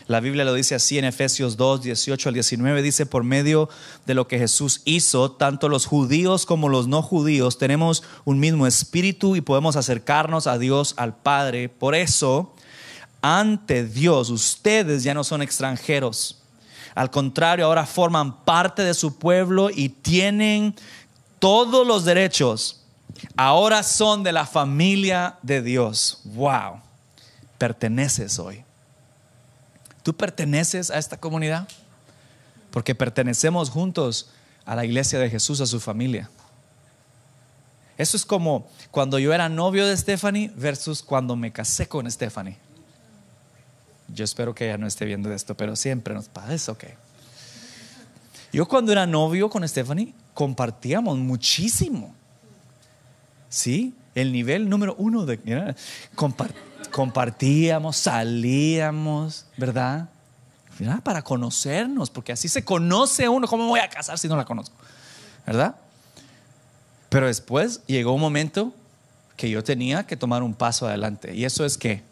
La 0.09 0.21
Biblia 0.21 0.45
lo 0.45 0.55
dice 0.55 0.75
así 0.75 0.99
en 0.99 1.05
Efesios 1.05 1.57
2, 1.57 1.83
18 1.83 2.29
al 2.29 2.35
19, 2.35 2.83
dice, 2.83 3.07
por 3.07 3.23
medio 3.23 3.69
de 4.05 4.15
lo 4.15 4.27
que 4.27 4.39
Jesús 4.39 4.83
hizo, 4.85 5.31
tanto 5.31 5.69
los 5.69 5.87
judíos 5.87 6.45
como 6.45 6.69
los 6.69 6.89
no 6.89 7.03
judíos 7.03 7.59
tenemos 7.59 8.03
un 8.25 8.41
mismo 8.41 8.67
espíritu 8.67 9.37
y 9.37 9.41
podemos 9.41 9.77
acercarnos 9.77 10.47
a 10.47 10.59
Dios, 10.59 10.95
al 10.97 11.15
Padre. 11.15 11.69
Por 11.69 11.95
eso, 11.95 12.55
ante 13.21 13.85
Dios, 13.87 14.31
ustedes 14.31 15.05
ya 15.05 15.15
no 15.15 15.23
son 15.25 15.41
extranjeros. 15.41 16.43
Al 16.95 17.11
contrario, 17.11 17.67
ahora 17.67 17.87
forman 17.87 18.45
parte 18.45 18.83
de 18.83 18.95
su 18.95 19.17
pueblo 19.17 19.71
y 19.71 19.89
tienen 19.89 20.75
todos 21.39 21.87
los 21.87 22.05
derechos. 22.05 22.81
Ahora 23.37 23.83
son 23.83 24.25
de 24.25 24.33
la 24.33 24.47
familia 24.47 25.39
de 25.43 25.63
Dios. 25.63 26.21
Wow 26.25 26.92
perteneces 27.63 28.41
hoy. 28.41 28.65
¿Tú 30.03 30.17
perteneces 30.17 30.91
a 30.91 30.99
esta 30.99 31.17
comunidad? 31.17 31.69
Porque 32.73 32.93
pertenecemos 32.93 33.71
juntos 33.71 34.31
a 34.65 34.75
la 34.75 34.85
iglesia 34.85 35.21
de 35.21 35.31
Jesús, 35.31 35.61
a 35.61 35.67
su 35.67 35.79
familia. 35.79 36.29
Eso 37.97 38.17
es 38.17 38.27
como 38.27 38.69
cuando 38.91 39.17
yo 39.21 39.33
era 39.33 39.49
novio 39.49 39.87
de 39.87 39.97
Stephanie 39.97 40.51
versus 40.57 41.05
cuando 41.05 41.37
me 41.37 41.53
casé 41.53 41.87
con 41.87 42.11
Stephanie. 42.11 42.57
Yo 44.09 44.25
espero 44.25 44.57
que 44.57 44.65
ella 44.65 44.77
no 44.77 44.89
esté 44.89 45.05
viendo 45.05 45.33
esto, 45.33 45.57
pero 45.57 45.77
siempre 45.77 46.15
nos 46.15 46.29
pasa 46.29 46.73
ok. 46.73 46.85
Yo 48.53 48.67
cuando 48.67 48.91
era 48.91 49.07
novio 49.07 49.49
con 49.49 49.69
Stephanie 49.69 50.15
compartíamos 50.35 51.17
muchísimo. 51.17 52.13
¿Sí? 53.49 53.95
El 54.17 54.33
nivel 54.33 54.69
número 54.69 54.97
uno 54.99 55.25
de 55.25 55.77
compartir 56.17 56.72
compartíamos, 56.93 57.97
salíamos, 57.97 59.47
¿verdad? 59.57 60.09
Para 61.03 61.23
conocernos, 61.23 62.11
porque 62.11 62.33
así 62.33 62.49
se 62.49 62.65
conoce 62.65 63.29
uno. 63.29 63.47
¿Cómo 63.49 63.65
me 63.65 63.71
voy 63.71 63.81
a 63.81 63.89
casar 63.89 64.19
si 64.19 64.29
no 64.29 64.37
la 64.37 64.45
conozco? 64.45 64.77
¿Verdad? 65.47 65.77
Pero 67.09 67.27
después 67.27 67.85
llegó 67.87 68.13
un 68.15 68.21
momento 68.21 68.73
que 69.37 69.51
yo 69.51 69.63
tenía 69.63 70.07
que 70.07 70.17
tomar 70.17 70.43
un 70.43 70.55
paso 70.55 70.87
adelante. 70.87 71.35
¿Y 71.35 71.45
eso 71.45 71.65
es 71.65 71.77
qué? 71.77 72.03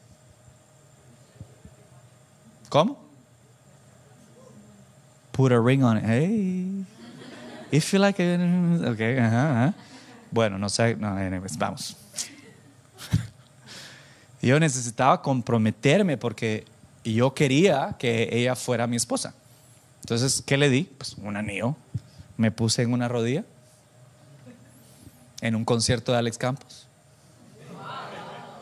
¿Cómo? 2.69 2.99
Put 5.33 5.53
a 5.53 5.61
ring 5.61 5.83
on 5.83 5.99
it. 5.99 6.05
Hey. 6.07 6.85
If 7.73 7.93
you 7.93 7.99
like 7.99 8.23
it. 8.23 8.41
Okay, 8.89 9.17
Bueno, 10.31 10.59
no 10.59 10.69
sé. 10.69 10.97
No, 10.97 11.09
anyways, 11.09 11.57
vamos. 11.57 11.97
Yo 14.43 14.59
necesitaba 14.59 15.23
comprometerme 15.23 16.17
porque 16.17 16.65
yo 17.05 17.35
quería 17.35 17.97
que 17.99 18.29
ella 18.33 18.57
fuera 18.57 18.87
mi 18.87 18.97
esposa. 18.97 19.35
Entonces, 20.01 20.43
¿qué 20.47 20.57
le 20.57 20.71
di? 20.71 20.85
Pues 20.85 21.15
un 21.15 21.37
anillo. 21.37 21.77
Me 22.37 22.51
puse 22.51 22.83
en 22.83 22.93
una 22.93 23.09
rodilla 23.09 23.45
en 25.41 25.55
un 25.55 25.65
concierto 25.65 26.13
de 26.13 26.19
Alex 26.19 26.39
Campos. 26.39 26.87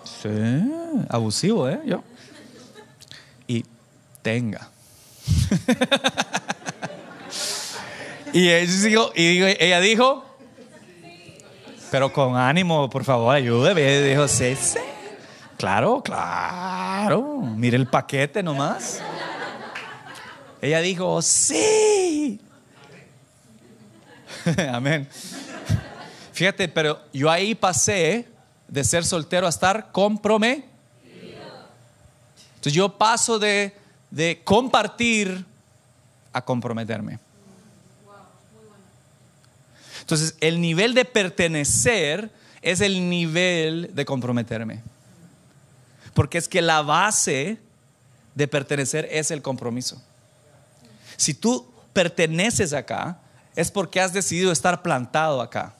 Sí, 0.04 0.28
abusivo, 1.08 1.68
¿eh? 1.68 1.80
Yo. 1.86 2.02
Y 3.46 3.64
tenga. 4.22 4.68
y, 8.32 8.48
ella 8.48 9.80
dijo, 9.80 10.24
pero 11.90 12.12
con 12.12 12.36
ánimo, 12.36 12.90
por 12.90 13.04
favor, 13.04 13.34
ayúdeme. 13.34 14.02
Dijo, 14.02 14.26
sí, 14.26 14.56
sí. 14.56 14.78
Claro, 15.58 16.00
claro. 16.04 17.40
Mire 17.56 17.76
el 17.76 17.88
paquete 17.88 18.44
nomás. 18.44 19.00
Ella 20.62 20.80
dijo, 20.80 21.20
sí. 21.20 22.40
Amén. 24.72 25.08
Fíjate, 26.32 26.68
pero 26.68 27.00
yo 27.12 27.28
ahí 27.28 27.56
pasé 27.56 28.28
de 28.68 28.84
ser 28.84 29.04
soltero 29.04 29.46
a 29.46 29.50
estar 29.50 29.90
comprometido. 29.90 30.68
Entonces 32.50 32.72
yo 32.72 32.96
paso 32.96 33.40
de, 33.40 33.76
de 34.12 34.40
compartir 34.44 35.44
a 36.32 36.40
comprometerme. 36.40 37.18
Entonces 40.02 40.36
el 40.40 40.60
nivel 40.60 40.94
de 40.94 41.04
pertenecer 41.04 42.30
es 42.62 42.80
el 42.80 43.10
nivel 43.10 43.90
de 43.92 44.04
comprometerme. 44.04 44.82
Porque 46.18 46.37
es 46.37 46.48
que 46.48 46.61
la 46.62 46.83
base 46.83 47.61
de 48.35 48.48
pertenecer 48.48 49.07
es 49.09 49.31
el 49.31 49.40
compromiso. 49.40 50.02
Si 51.16 51.33
tú 51.33 51.70
perteneces 51.92 52.72
acá, 52.72 53.20
es 53.54 53.70
porque 53.70 54.00
has 54.00 54.12
decidido 54.12 54.50
estar 54.50 54.83
plantado 54.83 55.40
acá. 55.40 55.76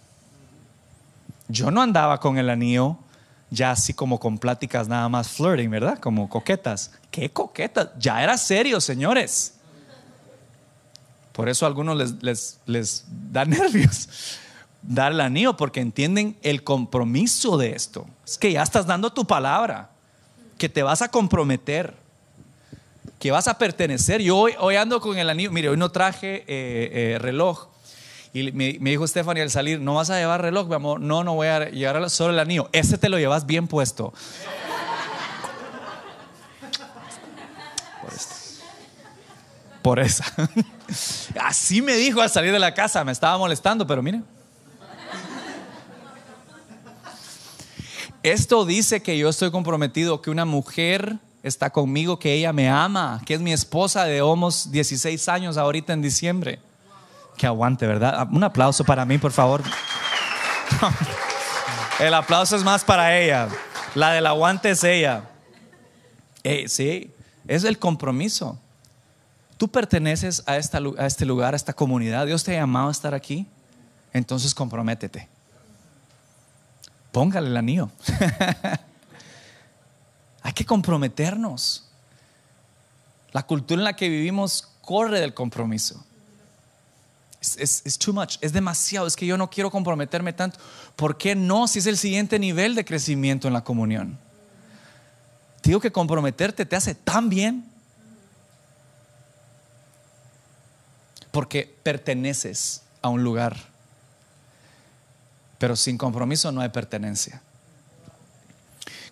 Yo 1.48 1.72
no 1.72 1.83
andaba 1.83 2.20
con 2.20 2.38
el 2.38 2.51
anillo 2.51 2.98
ya 3.51 3.72
así 3.72 3.92
como 3.92 4.20
con 4.20 4.38
pláticas 4.38 4.87
nada 4.87 5.09
más 5.09 5.29
flirting, 5.29 5.70
¿verdad? 5.70 5.98
Como 5.98 6.29
coquetas. 6.29 6.92
¿Qué 7.11 7.33
coquetas? 7.33 7.88
Ya 7.98 8.22
era 8.22 8.38
serio, 8.38 8.81
señores. 8.81 9.55
Por 11.33 11.48
eso 11.48 11.66
a 11.66 11.68
algunos 11.68 11.96
les, 11.96 12.22
les, 12.22 12.61
les 12.64 13.05
da 13.09 13.44
nervios 13.44 14.09
dar 14.83 15.11
el 15.11 15.20
anillo 15.20 15.57
porque 15.57 15.81
entienden 15.81 16.38
el 16.42 16.62
compromiso 16.62 17.59
de 17.59 17.72
esto. 17.72 18.07
Es 18.24 18.38
que 18.38 18.53
ya 18.53 18.62
estás 18.62 18.87
dando 18.87 19.12
tu 19.12 19.27
palabra, 19.27 19.90
que 20.59 20.68
te 20.68 20.83
vas 20.83 21.01
a 21.03 21.09
comprometer, 21.09 21.94
que 23.18 23.31
vas 23.31 23.49
a 23.49 23.57
pertenecer. 23.57 24.21
Yo 24.21 24.37
hoy, 24.37 24.77
ando 24.77 25.01
con 25.01 25.16
el 25.16 25.31
anillo, 25.31 25.51
mire, 25.51 25.68
hoy 25.68 25.77
no 25.77 25.90
traje 25.90 26.44
eh, 26.47 27.14
eh, 27.14 27.18
reloj. 27.18 27.68
Y 28.35 28.53
me, 28.53 28.75
dijo 28.79 29.07
Stephanie 29.07 29.42
al 29.42 29.51
salir, 29.51 29.81
¿no 29.81 29.94
vas 29.94 30.11
a 30.11 30.18
llevar 30.18 30.42
reloj, 30.42 30.68
mi 30.68 30.75
amor? 30.75 31.01
No, 31.01 31.25
no 31.25 31.35
voy 31.35 31.47
a 31.47 31.71
llevar 31.71 32.11
solo 32.11 32.33
el 32.33 32.38
anillo. 32.38 32.68
Ese 32.73 32.99
te 32.99 33.09
lo 33.09 33.18
llevas 33.18 33.47
bien 33.47 33.66
puesto. 33.66 34.12
Por, 38.03 38.12
esto. 38.12 38.35
Por 39.83 39.99
esa. 40.01 40.25
Así 41.40 41.81
me 41.81 41.94
dijo 41.94 42.21
al 42.21 42.31
salir 42.31 42.53
de 42.53 42.59
la 42.59 42.75
casa, 42.75 43.03
me 43.05 43.12
estaba 43.12 43.38
molestando, 43.38 43.87
pero 43.87 44.03
mire. 44.03 44.21
Esto 48.22 48.64
dice 48.64 49.02
que 49.02 49.16
yo 49.16 49.28
estoy 49.28 49.50
comprometido, 49.50 50.20
que 50.20 50.31
una 50.31 50.44
mujer 50.44 51.18
está 51.42 51.70
conmigo, 51.70 52.18
que 52.18 52.35
ella 52.35 52.52
me 52.52 52.68
ama, 52.68 53.20
que 53.24 53.35
es 53.35 53.40
mi 53.40 53.52
esposa 53.52 54.04
de 54.04 54.22
homos 54.22 54.72
16 54.72 55.28
años 55.28 55.57
ahorita 55.57 55.92
en 55.92 56.02
diciembre. 56.02 56.59
Que 57.37 57.46
aguante, 57.46 57.87
¿verdad? 57.87 58.28
Un 58.33 58.42
aplauso 58.42 58.85
para 58.85 59.04
mí, 59.04 59.18
por 59.18 59.33
favor. 59.33 59.62
El 62.00 62.14
aplauso 62.14 62.57
es 62.57 62.64
más 62.64 62.85
para 62.85 63.18
ella. 63.18 63.48
La 63.94 64.12
del 64.12 64.26
aguante 64.26 64.70
es 64.70 64.85
ella. 64.85 65.24
sí, 66.66 67.11
es 67.46 67.64
el 67.64 67.78
compromiso. 67.78 68.59
Tú 69.57 69.68
perteneces 69.68 70.42
a, 70.46 70.57
esta, 70.57 70.81
a 70.98 71.07
este 71.07 71.24
lugar, 71.24 71.54
a 71.54 71.57
esta 71.57 71.72
comunidad. 71.72 72.26
Dios 72.26 72.44
te 72.44 72.57
ha 72.57 72.61
llamado 72.61 72.88
a 72.88 72.92
estar 72.92 73.14
aquí. 73.14 73.46
Entonces 74.12 74.54
comprométete. 74.54 75.28
Póngale 77.12 77.49
el 77.49 77.57
anillo. 77.57 77.90
Hay 80.42 80.53
que 80.53 80.64
comprometernos. 80.64 81.85
La 83.33 83.42
cultura 83.42 83.81
en 83.81 83.85
la 83.85 83.97
que 83.97 84.09
vivimos 84.09 84.68
corre 84.81 85.21
del 85.21 85.35
compromiso. 85.35 86.05
Es, 87.40 87.99
too 87.99 88.12
much, 88.12 88.37
es 88.40 88.53
demasiado, 88.53 89.07
es 89.07 89.14
que 89.14 89.25
yo 89.25 89.37
no 89.37 89.49
quiero 89.49 89.71
comprometerme 89.71 90.33
tanto. 90.33 90.59
¿Por 90.97 91.16
qué 91.16 91.37
no? 91.37 91.68
Si 91.68 91.79
es 91.79 91.87
el 91.87 91.97
siguiente 91.97 92.38
nivel 92.38 92.75
de 92.75 92.85
crecimiento 92.85 93.47
en 93.47 93.55
la 93.55 93.62
comunión. 93.62 94.18
digo 95.62 95.81
que 95.81 95.92
comprometerte 95.92 96.66
te 96.66 96.77
hace 96.77 96.94
tan 96.94 97.29
bien. 97.29 97.64
Porque 101.31 101.77
perteneces 101.83 102.83
a 103.03 103.09
un 103.09 103.23
lugar. 103.23 103.57
Pero 105.59 105.77
sin 105.77 105.99
compromiso 105.99 106.53
no 106.53 106.61
hay 106.61 106.68
pertenencia. 106.68 107.42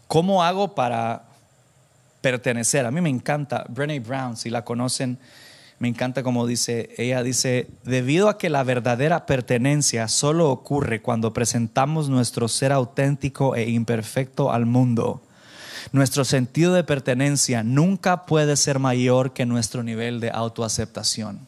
¿Cómo 0.06 0.42
hago 0.42 0.74
para 0.74 1.24
pertenecer? 2.20 2.86
A 2.86 2.90
mí 2.90 3.00
me 3.00 3.10
encanta. 3.10 3.64
Brené 3.68 3.98
Brown, 4.00 4.36
si 4.36 4.50
la 4.50 4.64
conocen, 4.64 5.18
me 5.78 5.88
encanta 5.88 6.22
como 6.22 6.46
dice, 6.46 6.94
ella 6.96 7.22
dice, 7.22 7.68
debido 7.84 8.28
a 8.28 8.38
que 8.38 8.48
la 8.48 8.62
verdadera 8.62 9.26
pertenencia 9.26 10.08
solo 10.08 10.50
ocurre 10.50 11.02
cuando 11.02 11.34
presentamos 11.34 12.08
nuestro 12.08 12.48
ser 12.48 12.72
auténtico 12.72 13.56
e 13.56 13.68
imperfecto 13.68 14.52
al 14.52 14.64
mundo, 14.64 15.22
nuestro 15.92 16.24
sentido 16.24 16.72
de 16.72 16.82
pertenencia 16.82 17.62
nunca 17.62 18.24
puede 18.24 18.56
ser 18.56 18.78
mayor 18.78 19.32
que 19.32 19.44
nuestro 19.44 19.82
nivel 19.82 20.20
de 20.20 20.30
autoaceptación. 20.30 21.40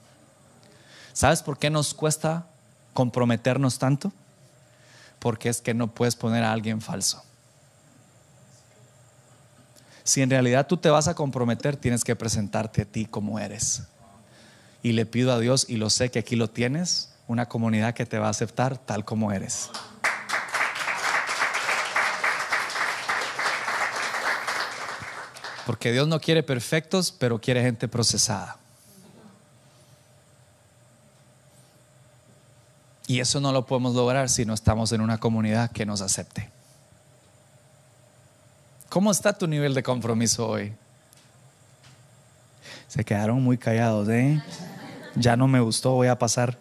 ¿Sabes 1.12 1.42
por 1.42 1.58
qué 1.58 1.70
nos 1.70 1.94
cuesta 1.94 2.46
comprometernos 2.92 3.78
tanto? 3.78 4.12
Porque 5.18 5.48
es 5.48 5.60
que 5.60 5.74
no 5.74 5.94
puedes 5.94 6.16
poner 6.16 6.44
a 6.44 6.52
alguien 6.52 6.80
falso. 6.80 7.22
Si 10.04 10.22
en 10.22 10.30
realidad 10.30 10.66
tú 10.66 10.76
te 10.76 10.90
vas 10.90 11.08
a 11.08 11.14
comprometer, 11.14 11.76
tienes 11.76 12.04
que 12.04 12.16
presentarte 12.16 12.82
a 12.82 12.84
ti 12.84 13.04
como 13.04 13.38
eres 13.38 13.82
y 14.82 14.92
le 14.92 15.06
pido 15.06 15.32
a 15.32 15.38
Dios, 15.38 15.66
y 15.68 15.76
lo 15.76 15.90
sé 15.90 16.10
que 16.10 16.18
aquí 16.18 16.36
lo 16.36 16.48
tienes, 16.48 17.12
una 17.26 17.46
comunidad 17.46 17.94
que 17.94 18.06
te 18.06 18.18
va 18.18 18.28
a 18.28 18.30
aceptar 18.30 18.78
tal 18.78 19.04
como 19.04 19.32
eres. 19.32 19.70
Porque 25.66 25.92
Dios 25.92 26.08
no 26.08 26.20
quiere 26.20 26.42
perfectos, 26.42 27.12
pero 27.12 27.40
quiere 27.40 27.60
gente 27.60 27.88
procesada. 27.88 28.56
Y 33.08 33.20
eso 33.20 33.40
no 33.40 33.52
lo 33.52 33.64
podemos 33.64 33.94
lograr 33.94 34.28
si 34.28 34.44
no 34.44 34.52
estamos 34.52 34.92
en 34.92 35.00
una 35.00 35.18
comunidad 35.18 35.72
que 35.72 35.86
nos 35.86 36.02
acepte. 36.02 36.50
¿Cómo 38.90 39.10
está 39.10 39.32
tu 39.32 39.46
nivel 39.46 39.72
de 39.72 39.82
compromiso 39.82 40.46
hoy? 40.46 40.74
Se 42.86 43.02
quedaron 43.04 43.42
muy 43.42 43.56
callados, 43.56 44.10
¿eh? 44.10 44.42
Ya 45.14 45.36
no 45.36 45.48
me 45.48 45.58
gustó, 45.58 45.92
voy 45.92 46.08
a 46.08 46.18
pasar. 46.18 46.58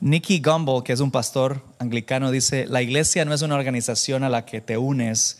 Nicky 0.00 0.42
Gumbel, 0.42 0.82
que 0.82 0.92
es 0.92 1.00
un 1.00 1.10
pastor 1.10 1.62
anglicano, 1.78 2.30
dice, 2.30 2.66
la 2.66 2.82
iglesia 2.82 3.24
no 3.24 3.32
es 3.32 3.40
una 3.40 3.54
organización 3.54 4.22
a 4.22 4.28
la 4.28 4.44
que 4.44 4.60
te 4.60 4.76
unes, 4.76 5.38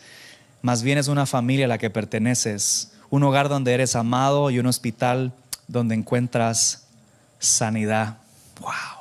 más 0.63 0.83
bien 0.83 0.97
es 0.97 1.07
una 1.07 1.27
familia 1.27 1.67
a 1.67 1.69
la 1.69 1.79
que 1.79 1.91
perteneces, 1.91 2.93
un 3.11 3.23
hogar 3.25 3.51
donde 3.51 3.75
eres 3.75 3.95
amado 3.95 4.51
y 4.51 4.59
un 4.59 4.67
hospital 4.67 5.35
donde 5.69 5.95
encuentras 5.95 6.87
sanidad. 7.39 8.17
Wow. 8.61 8.98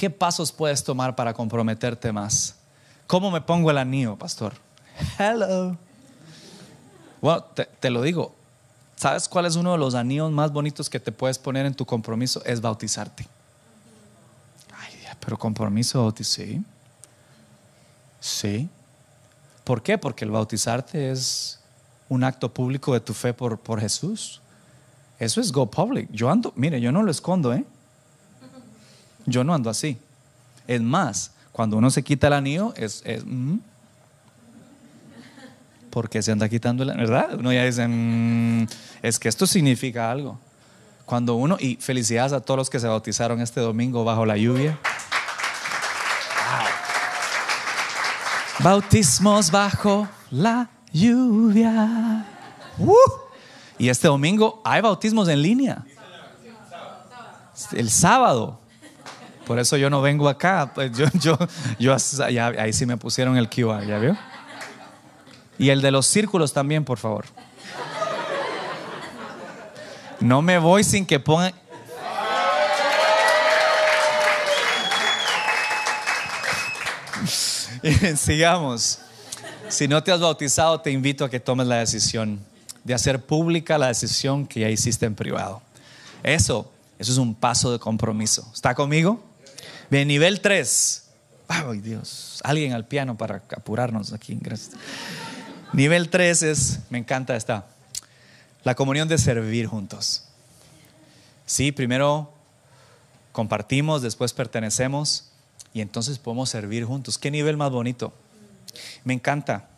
¿Qué 0.00 0.08
pasos 0.08 0.50
puedes 0.50 0.82
tomar 0.82 1.14
para 1.14 1.34
comprometerte 1.34 2.10
más? 2.10 2.54
¿Cómo 3.06 3.30
me 3.30 3.42
pongo 3.42 3.70
el 3.70 3.76
anillo, 3.76 4.16
pastor? 4.16 4.54
Hello. 5.18 5.76
Bueno, 7.20 7.44
te 7.78 7.90
lo 7.90 8.00
digo, 8.00 8.34
¿Sabes 8.96 9.28
cuál 9.28 9.44
es 9.44 9.56
uno 9.56 9.72
de 9.72 9.78
los 9.78 9.94
anillos 9.94 10.30
más 10.30 10.52
bonitos 10.52 10.88
que 10.88 10.98
te 10.98 11.12
puedes 11.12 11.38
poner 11.38 11.66
en 11.66 11.74
tu 11.74 11.84
compromiso? 11.84 12.42
Es 12.46 12.62
bautizarte. 12.62 13.26
Ay, 14.74 14.94
pero 15.22 15.38
compromiso, 15.38 16.14
sí. 16.22 16.62
Sí. 18.20 18.70
¿Por 19.64 19.82
qué? 19.82 19.98
Porque 19.98 20.24
el 20.24 20.30
bautizarte 20.30 21.10
es 21.10 21.60
un 22.08 22.24
acto 22.24 22.54
público 22.54 22.94
de 22.94 23.00
tu 23.00 23.12
fe 23.12 23.34
por, 23.34 23.58
por 23.58 23.82
Jesús. 23.82 24.40
Eso 25.18 25.42
es 25.42 25.52
go 25.52 25.70
public. 25.70 26.08
Yo 26.10 26.30
ando, 26.30 26.54
mire, 26.56 26.80
yo 26.80 26.90
no 26.90 27.02
lo 27.02 27.10
escondo, 27.10 27.52
¿eh? 27.52 27.66
Yo 29.30 29.44
no 29.44 29.54
ando 29.54 29.70
así. 29.70 29.96
Es 30.66 30.82
más, 30.82 31.30
cuando 31.52 31.76
uno 31.76 31.90
se 31.90 32.02
quita 32.02 32.26
el 32.26 32.32
anillo, 32.32 32.74
es, 32.76 33.02
es 33.04 33.24
mm, 33.24 33.58
porque 35.90 36.22
se 36.22 36.32
anda 36.32 36.48
quitando 36.48 36.84
la 36.84 36.94
verdad. 36.94 37.34
Uno 37.38 37.52
ya 37.52 37.64
dice, 37.64 37.86
mm, 37.86 38.66
es 39.02 39.18
que 39.18 39.28
esto 39.28 39.46
significa 39.46 40.10
algo. 40.10 40.38
Cuando 41.04 41.34
uno, 41.34 41.56
y 41.58 41.76
felicidades 41.76 42.32
a 42.32 42.40
todos 42.40 42.58
los 42.58 42.70
que 42.70 42.78
se 42.78 42.86
bautizaron 42.86 43.40
este 43.40 43.60
domingo 43.60 44.04
bajo 44.04 44.26
la 44.26 44.36
lluvia. 44.36 44.78
Bautismos 48.60 49.50
bajo 49.50 50.08
la 50.30 50.68
lluvia. 50.92 52.26
Y 53.78 53.88
este 53.88 54.08
domingo 54.08 54.60
hay 54.64 54.80
bautismos 54.80 55.28
en 55.28 55.40
línea. 55.42 55.84
El 57.72 57.90
sábado. 57.90 58.60
Por 59.50 59.58
eso 59.58 59.76
yo 59.76 59.90
no 59.90 60.00
vengo 60.00 60.28
acá. 60.28 60.70
Pues 60.72 60.92
yo, 60.96 61.06
yo, 61.14 61.36
yo, 61.80 61.96
ahí 62.56 62.72
sí 62.72 62.86
me 62.86 62.96
pusieron 62.96 63.36
el 63.36 63.50
QR, 63.50 63.84
¿ya 63.84 63.98
vio? 63.98 64.16
Y 65.58 65.70
el 65.70 65.82
de 65.82 65.90
los 65.90 66.06
círculos 66.06 66.52
también, 66.52 66.84
por 66.84 66.98
favor. 66.98 67.24
No 70.20 70.40
me 70.40 70.56
voy 70.58 70.84
sin 70.84 71.04
que 71.04 71.18
pongan... 71.18 71.52
Sigamos. 78.16 79.00
Si 79.68 79.88
no 79.88 80.00
te 80.04 80.12
has 80.12 80.20
bautizado, 80.20 80.80
te 80.80 80.92
invito 80.92 81.24
a 81.24 81.28
que 81.28 81.40
tomes 81.40 81.66
la 81.66 81.78
decisión 81.78 82.38
de 82.84 82.94
hacer 82.94 83.18
pública 83.18 83.78
la 83.78 83.88
decisión 83.88 84.46
que 84.46 84.60
ya 84.60 84.68
hiciste 84.68 85.06
en 85.06 85.16
privado. 85.16 85.60
Eso, 86.22 86.70
eso 87.00 87.10
es 87.10 87.18
un 87.18 87.34
paso 87.34 87.72
de 87.72 87.80
compromiso. 87.80 88.48
¿Está 88.54 88.76
conmigo? 88.76 89.28
Bien, 89.90 90.06
nivel 90.06 90.40
3. 90.40 91.04
Ay, 91.48 91.80
Dios. 91.80 92.40
Alguien 92.44 92.72
al 92.72 92.86
piano 92.86 93.18
para 93.18 93.42
apurarnos 93.56 94.12
aquí. 94.12 94.38
Gracias. 94.40 94.76
Nivel 95.72 96.08
3 96.08 96.42
es, 96.44 96.80
me 96.90 96.98
encanta 96.98 97.34
esta. 97.34 97.66
La 98.62 98.76
comunión 98.76 99.08
de 99.08 99.18
servir 99.18 99.66
juntos. 99.66 100.24
Sí, 101.46 101.72
primero 101.72 102.32
compartimos, 103.32 104.02
después 104.02 104.32
pertenecemos 104.32 105.30
y 105.74 105.80
entonces 105.80 106.18
podemos 106.18 106.50
servir 106.50 106.84
juntos. 106.84 107.18
¿Qué 107.18 107.30
nivel 107.30 107.56
más 107.56 107.72
bonito? 107.72 108.12
Me 109.02 109.14
encanta. 109.14 109.68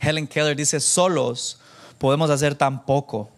Helen 0.00 0.26
Keller 0.26 0.56
dice, 0.56 0.80
solos 0.80 1.58
podemos 1.98 2.28
hacer 2.28 2.54
tan 2.54 2.84
poco, 2.84 3.30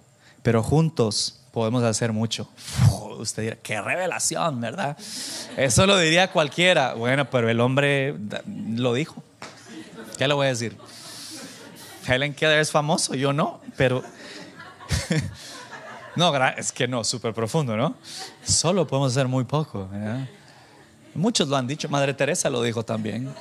pero 0.42 0.62
juntos 0.62 1.40
podemos 1.52 1.84
hacer 1.84 2.12
mucho. 2.12 2.48
Usted 3.22 3.42
dirá, 3.42 3.56
qué 3.56 3.80
revelación, 3.80 4.60
¿verdad? 4.60 4.96
Eso 5.56 5.86
lo 5.86 5.98
diría 5.98 6.30
cualquiera. 6.30 6.94
Bueno, 6.94 7.28
pero 7.30 7.48
el 7.48 7.60
hombre 7.60 8.16
lo 8.46 8.94
dijo. 8.94 9.22
¿Qué 10.18 10.28
le 10.28 10.34
voy 10.34 10.46
a 10.46 10.50
decir? 10.50 10.76
Helen 12.06 12.34
Keller 12.34 12.58
es 12.58 12.70
famoso, 12.70 13.14
yo 13.14 13.32
no, 13.32 13.60
pero... 13.76 14.02
no, 16.16 16.46
es 16.56 16.72
que 16.72 16.88
no, 16.88 17.04
súper 17.04 17.32
profundo, 17.32 17.76
¿no? 17.76 17.94
Solo 18.44 18.86
podemos 18.86 19.12
hacer 19.12 19.28
muy 19.28 19.44
poco. 19.44 19.88
Muchos 21.14 21.48
lo 21.48 21.56
han 21.56 21.66
dicho, 21.66 21.88
Madre 21.88 22.14
Teresa 22.14 22.50
lo 22.50 22.62
dijo 22.62 22.84
también. 22.84 23.32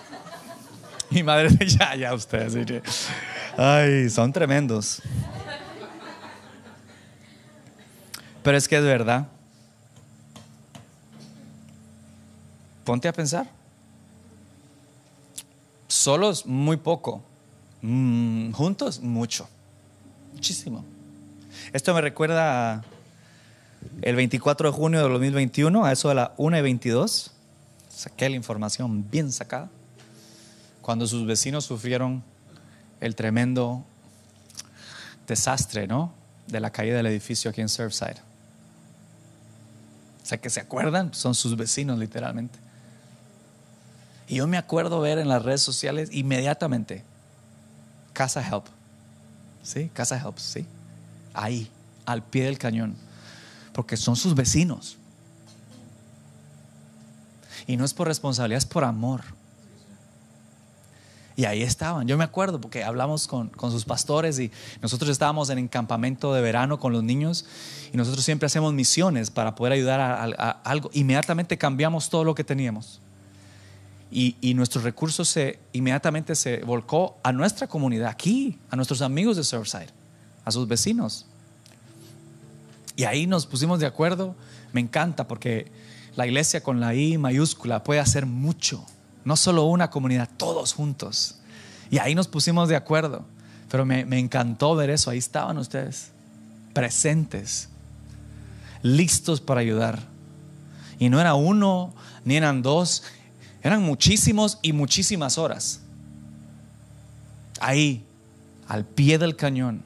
Y 1.10 1.24
Madre, 1.24 1.50
ya, 1.68 1.96
ya 1.96 2.14
ustedes. 2.14 3.08
Ay, 3.58 4.10
son 4.10 4.32
tremendos. 4.32 5.02
Pero 8.44 8.58
es 8.58 8.68
que 8.68 8.78
es 8.78 8.84
verdad. 8.84 9.28
Ponte 12.84 13.08
a 13.08 13.14
pensar. 13.14 13.48
Solos, 15.88 16.46
muy 16.46 16.78
poco. 16.78 17.22
Mm, 17.82 18.52
juntos, 18.52 19.00
mucho. 19.02 19.48
Muchísimo. 20.34 20.86
Esto 21.74 21.94
me 21.94 22.02
recuerda 22.02 22.74
a 22.74 22.84
el 24.02 24.16
24 24.16 24.72
de 24.72 24.78
junio 24.78 25.04
de 25.04 25.10
2021, 25.10 25.86
a 25.86 25.92
eso 25.92 26.10
de 26.10 26.16
la 26.16 26.34
1 26.38 26.58
y 26.58 26.62
22. 26.62 27.32
Saqué 27.90 28.30
la 28.30 28.36
información 28.36 29.10
bien 29.10 29.32
sacada. 29.32 29.70
Cuando 30.82 31.06
sus 31.08 31.26
vecinos 31.26 31.66
sufrieron 31.66 32.24
el 33.00 33.16
tremendo 33.16 33.84
desastre, 35.28 35.88
¿no? 35.88 36.14
De 36.48 36.60
la 36.60 36.72
caída 36.72 36.98
del 36.98 37.06
edificio 37.08 37.52
aquí 37.52 37.62
en 37.62 37.70
Surfside. 37.70 38.18
O 40.24 40.26
sea, 40.26 40.40
que 40.40 40.50
se 40.50 40.60
acuerdan, 40.60 41.14
son 41.14 41.36
sus 41.36 41.56
vecinos 41.56 42.00
literalmente. 42.00 42.58
Y 44.32 44.36
yo 44.36 44.48
me 44.48 44.58
acuerdo 44.58 45.02
ver 45.02 45.18
en 45.18 45.28
las 45.28 45.44
redes 45.44 45.62
sociales 45.62 46.08
inmediatamente, 46.14 47.04
Casa 48.14 48.42
Help. 48.42 48.64
¿Sí? 49.62 49.92
Casa 49.94 50.18
Help, 50.18 50.38
¿sí? 50.38 50.66
Ahí, 51.34 51.70
al 52.06 52.24
pie 52.24 52.46
del 52.46 52.58
cañón. 52.58 52.96
Porque 53.74 53.98
son 53.98 54.16
sus 54.16 54.34
vecinos. 54.34 54.96
Y 57.68 57.76
no 57.76 57.84
es 57.84 57.94
por 57.94 58.08
responsabilidad, 58.08 58.60
es 58.60 58.66
por 58.66 58.86
amor. 58.86 59.22
Y 61.36 61.44
ahí 61.44 61.62
estaban. 61.62 62.08
Yo 62.08 62.18
me 62.18 62.24
acuerdo 62.24 62.62
porque 62.62 62.86
hablamos 62.86 63.28
con, 63.28 63.50
con, 63.50 63.70
sus 63.70 63.84
pastores 63.84 64.40
y 64.40 64.50
nosotros 64.82 65.10
estábamos 65.10 65.50
en 65.50 65.58
el 65.58 65.70
campamento 65.70 66.34
de 66.34 66.42
verano 66.42 66.80
con 66.80 66.94
los 66.94 67.04
niños 67.04 67.46
y 67.92 67.98
nosotros 67.98 68.24
siempre 68.24 68.46
hacemos 68.46 68.72
misiones 68.72 69.30
para 69.30 69.56
poder 69.56 69.74
ayudar 69.74 70.00
a, 70.00 70.52
algo. 70.64 70.90
Inmediatamente 70.94 71.58
cambiamos 71.58 72.10
todo 72.10 72.24
lo 72.24 72.34
que 72.34 72.46
teníamos. 72.46 73.02
Y, 74.12 74.36
y 74.42 74.54
nuestros 74.54 74.84
recursos 74.84 75.30
se, 75.30 75.60
inmediatamente 75.72 76.36
se 76.36 76.58
volcó 76.58 77.18
a 77.24 77.32
nuestra 77.32 77.68
comunidad, 77.68 78.10
aquí, 78.10 78.60
a 78.70 78.76
nuestros 78.76 79.02
amigos 79.02 79.38
de 79.38 79.44
Surfside, 79.44 79.90
a 80.44 80.52
sus 80.52 80.68
vecinos. 80.68 81.26
Y 82.98 83.06
ahí 83.06 83.26
nos 83.26 83.46
pusimos 83.46 83.80
de 83.80 83.86
acuerdo. 83.86 84.36
Me 84.74 84.82
encanta 84.82 85.28
porque 85.28 85.72
la 86.16 86.28
iglesia 86.28 86.62
con 86.62 86.80
la 86.80 86.94
I 86.94 87.18
mayúscula 87.18 87.84
puede 87.84 88.02
hacer 88.02 88.26
mucho 88.26 88.86
no 89.24 89.36
solo 89.36 89.66
una 89.66 89.90
comunidad, 89.90 90.30
todos 90.38 90.74
juntos. 90.74 91.38
Y 91.90 92.00
ahí 92.00 92.16
nos 92.16 92.28
pusimos 92.28 92.70
de 92.70 92.76
acuerdo. 92.76 93.26
Pero 93.70 93.86
me, 93.86 94.20
encantó 94.20 94.76
ver 94.76 94.90
eso. 94.90 95.12
Ahí 95.12 95.18
estaban 95.18 95.58
ustedes, 95.58 96.12
presentes, 96.74 97.70
listos 98.82 99.40
para 99.40 99.62
ayudar. 99.62 100.00
Y 101.00 101.10
no 101.10 101.22
era 101.22 101.36
uno, 101.36 101.94
ni 102.26 102.36
eran 102.36 102.62
dos, 102.62 103.04
eran 103.64 103.82
muchísimos 103.82 104.60
y 104.62 104.74
muchísimas 104.74 105.38
horas. 105.38 105.82
Ahí, 107.60 108.04
al 108.68 108.86
pie 108.86 109.18
del 109.18 109.36
cañón 109.36 109.84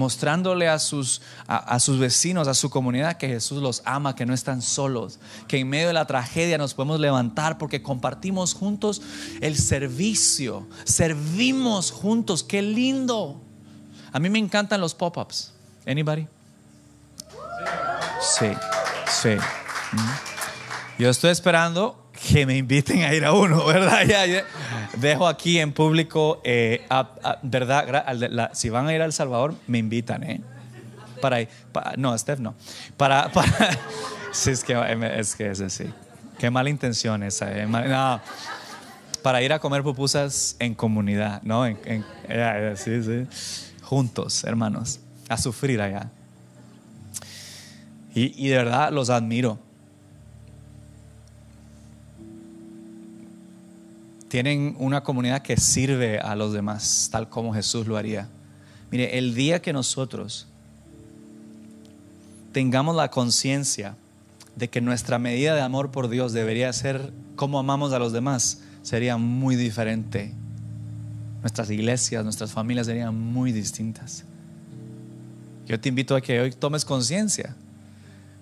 mostrándole 0.00 0.66
a 0.66 0.78
sus, 0.78 1.20
a, 1.46 1.78
sus 1.78 1.98
vecinos, 1.98 2.48
a 2.48 2.54
su 2.54 2.70
comunidad, 2.70 3.18
que 3.18 3.28
Jesús 3.28 3.62
los 3.62 3.82
ama, 3.84 4.14
que 4.14 4.24
no 4.24 4.32
están 4.32 4.62
solos, 4.62 5.18
que 5.46 5.58
en 5.58 5.68
medio 5.68 5.88
de 5.88 5.92
la 5.92 6.06
tragedia 6.06 6.56
nos 6.56 6.72
podemos 6.72 7.00
levantar 7.00 7.58
porque 7.58 7.82
compartimos 7.82 8.54
juntos 8.54 9.02
el 9.42 9.58
servicio, 9.58 10.66
servimos 10.84 11.90
juntos, 11.90 12.42
qué 12.42 12.62
lindo. 12.62 13.42
A 14.10 14.18
mí 14.18 14.30
me 14.30 14.38
encantan 14.38 14.80
los 14.80 14.94
pop-ups. 14.94 15.52
Anybody? 15.86 16.26
Sí, 18.22 18.52
sí. 19.06 19.36
Yo 20.98 21.10
estoy 21.10 21.30
esperando 21.30 21.99
que 22.28 22.44
me 22.44 22.56
inviten 22.56 23.02
a 23.02 23.14
ir 23.14 23.24
a 23.24 23.32
uno, 23.32 23.64
¿verdad? 23.64 24.04
Ya, 24.06 24.44
Dejo 24.98 25.26
aquí 25.26 25.58
en 25.58 25.72
público, 25.72 26.40
eh, 26.44 26.86
¿verdad? 27.42 28.50
si 28.52 28.68
van 28.68 28.86
a 28.88 28.94
ir 28.94 29.00
a 29.00 29.04
El 29.04 29.12
Salvador, 29.12 29.54
me 29.66 29.78
invitan, 29.78 30.22
¿eh? 30.24 30.40
Para, 31.20 31.46
no, 31.96 32.16
Steph 32.16 32.40
no. 32.40 32.54
Para, 32.96 33.28
para 33.32 33.78
sí, 34.32 34.50
es 34.50 34.64
que 34.64 34.74
es 35.16 35.36
que 35.36 35.50
es 35.50 35.60
así. 35.60 35.84
Qué 36.38 36.50
mala 36.50 36.70
intención 36.70 37.22
esa, 37.22 37.52
¿eh? 37.52 37.66
No, 37.66 38.20
para 39.22 39.42
ir 39.42 39.52
a 39.52 39.58
comer 39.58 39.82
pupusas 39.82 40.56
en 40.58 40.74
comunidad, 40.74 41.42
¿no? 41.42 41.66
En, 41.66 42.04
sí, 42.76 43.02
sí. 43.02 43.26
Juntos, 43.82 44.44
hermanos, 44.44 45.00
a 45.28 45.36
sufrir 45.36 45.80
allá. 45.80 46.10
Y, 48.14 48.46
y 48.46 48.48
de 48.48 48.56
verdad 48.56 48.90
los 48.90 49.10
admiro 49.10 49.58
tienen 54.30 54.76
una 54.78 55.02
comunidad 55.02 55.42
que 55.42 55.56
sirve 55.56 56.20
a 56.20 56.36
los 56.36 56.52
demás, 56.52 57.08
tal 57.10 57.28
como 57.28 57.52
Jesús 57.52 57.88
lo 57.88 57.96
haría. 57.96 58.28
Mire, 58.92 59.18
el 59.18 59.34
día 59.34 59.60
que 59.60 59.72
nosotros 59.72 60.46
tengamos 62.52 62.94
la 62.94 63.10
conciencia 63.10 63.96
de 64.54 64.68
que 64.68 64.80
nuestra 64.80 65.18
medida 65.18 65.56
de 65.56 65.62
amor 65.62 65.90
por 65.90 66.08
Dios 66.08 66.32
debería 66.32 66.72
ser 66.72 67.12
como 67.34 67.58
amamos 67.58 67.92
a 67.92 67.98
los 67.98 68.12
demás, 68.12 68.62
sería 68.82 69.16
muy 69.16 69.56
diferente. 69.56 70.32
Nuestras 71.40 71.68
iglesias, 71.68 72.22
nuestras 72.22 72.52
familias 72.52 72.86
serían 72.86 73.18
muy 73.18 73.50
distintas. 73.50 74.22
Yo 75.66 75.80
te 75.80 75.88
invito 75.88 76.14
a 76.14 76.20
que 76.20 76.38
hoy 76.38 76.52
tomes 76.52 76.84
conciencia. 76.84 77.56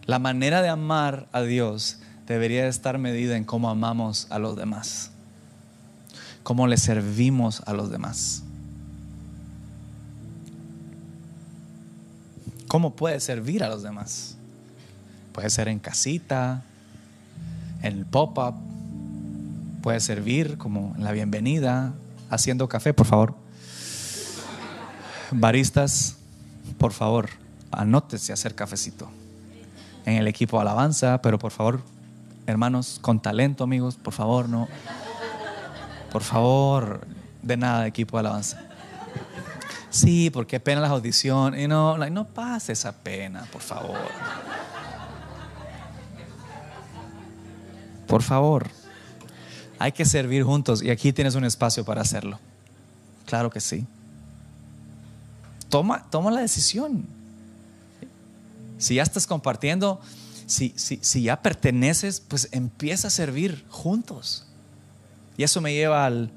La 0.04 0.18
manera 0.18 0.60
de 0.60 0.68
amar 0.68 1.28
a 1.32 1.40
Dios 1.40 2.00
debería 2.26 2.68
estar 2.68 2.98
medida 2.98 3.38
en 3.38 3.44
cómo 3.44 3.70
amamos 3.70 4.26
a 4.28 4.38
los 4.38 4.54
demás 4.54 5.12
cómo 6.48 6.66
le 6.66 6.78
servimos 6.78 7.62
a 7.66 7.74
los 7.74 7.90
demás. 7.90 8.42
¿Cómo 12.68 12.96
puede 12.96 13.20
servir 13.20 13.62
a 13.62 13.68
los 13.68 13.82
demás? 13.82 14.38
Puede 15.32 15.50
ser 15.50 15.68
en 15.68 15.78
casita, 15.78 16.62
en 17.82 17.98
el 17.98 18.06
pop-up, 18.06 18.54
puede 19.82 20.00
servir 20.00 20.56
como 20.56 20.94
en 20.96 21.04
la 21.04 21.12
bienvenida, 21.12 21.92
haciendo 22.30 22.66
café, 22.66 22.94
por 22.94 23.06
favor. 23.06 23.34
Baristas, 25.30 26.16
por 26.78 26.94
favor, 26.94 27.28
anótese 27.70 28.32
a 28.32 28.34
hacer 28.34 28.54
cafecito. 28.54 29.10
En 30.06 30.14
el 30.14 30.26
equipo 30.26 30.58
alabanza, 30.58 31.20
pero 31.20 31.38
por 31.38 31.52
favor, 31.52 31.82
hermanos, 32.46 33.00
con 33.02 33.20
talento, 33.20 33.64
amigos, 33.64 33.96
por 33.96 34.14
favor, 34.14 34.48
no 34.48 34.66
por 36.10 36.22
favor, 36.22 37.06
de 37.42 37.56
nada, 37.56 37.86
equipo 37.86 38.16
de 38.16 38.20
alabanza. 38.20 38.68
Sí, 39.90 40.30
porque 40.30 40.60
pena 40.60 40.80
las 40.80 40.90
audiciones. 40.90 41.62
Y 41.62 41.68
no, 41.68 41.96
no 41.96 42.26
pase 42.26 42.72
esa 42.72 42.92
pena, 42.92 43.46
por 43.52 43.62
favor. 43.62 43.98
Por 48.06 48.22
favor. 48.22 48.68
Hay 49.78 49.92
que 49.92 50.04
servir 50.04 50.42
juntos 50.42 50.82
y 50.82 50.90
aquí 50.90 51.12
tienes 51.12 51.34
un 51.34 51.44
espacio 51.44 51.84
para 51.84 52.00
hacerlo. 52.00 52.38
Claro 53.26 53.50
que 53.50 53.60
sí. 53.60 53.86
Toma, 55.68 56.08
toma 56.10 56.30
la 56.30 56.40
decisión. 56.40 57.06
Si 58.78 58.96
ya 58.96 59.02
estás 59.02 59.26
compartiendo, 59.26 60.00
si, 60.46 60.72
si, 60.76 60.98
si 61.02 61.22
ya 61.22 61.42
perteneces, 61.42 62.20
pues 62.20 62.48
empieza 62.52 63.08
a 63.08 63.10
servir 63.10 63.64
juntos. 63.68 64.47
Y 65.38 65.44
eso 65.44 65.60
me 65.60 65.72
lleva 65.72 66.04
al, 66.04 66.30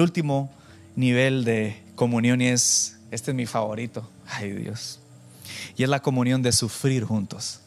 último 0.00 0.48
nivel 0.94 1.44
de 1.44 1.82
comunión 1.96 2.40
y 2.40 2.46
es, 2.46 2.96
este 3.10 3.32
es 3.32 3.34
mi 3.34 3.46
favorito. 3.46 4.08
Ay 4.28 4.52
Dios. 4.52 5.00
Y 5.76 5.82
es 5.82 5.88
la 5.88 6.00
comunión 6.00 6.40
de 6.40 6.52
sufrir 6.52 7.04
juntos. 7.04 7.58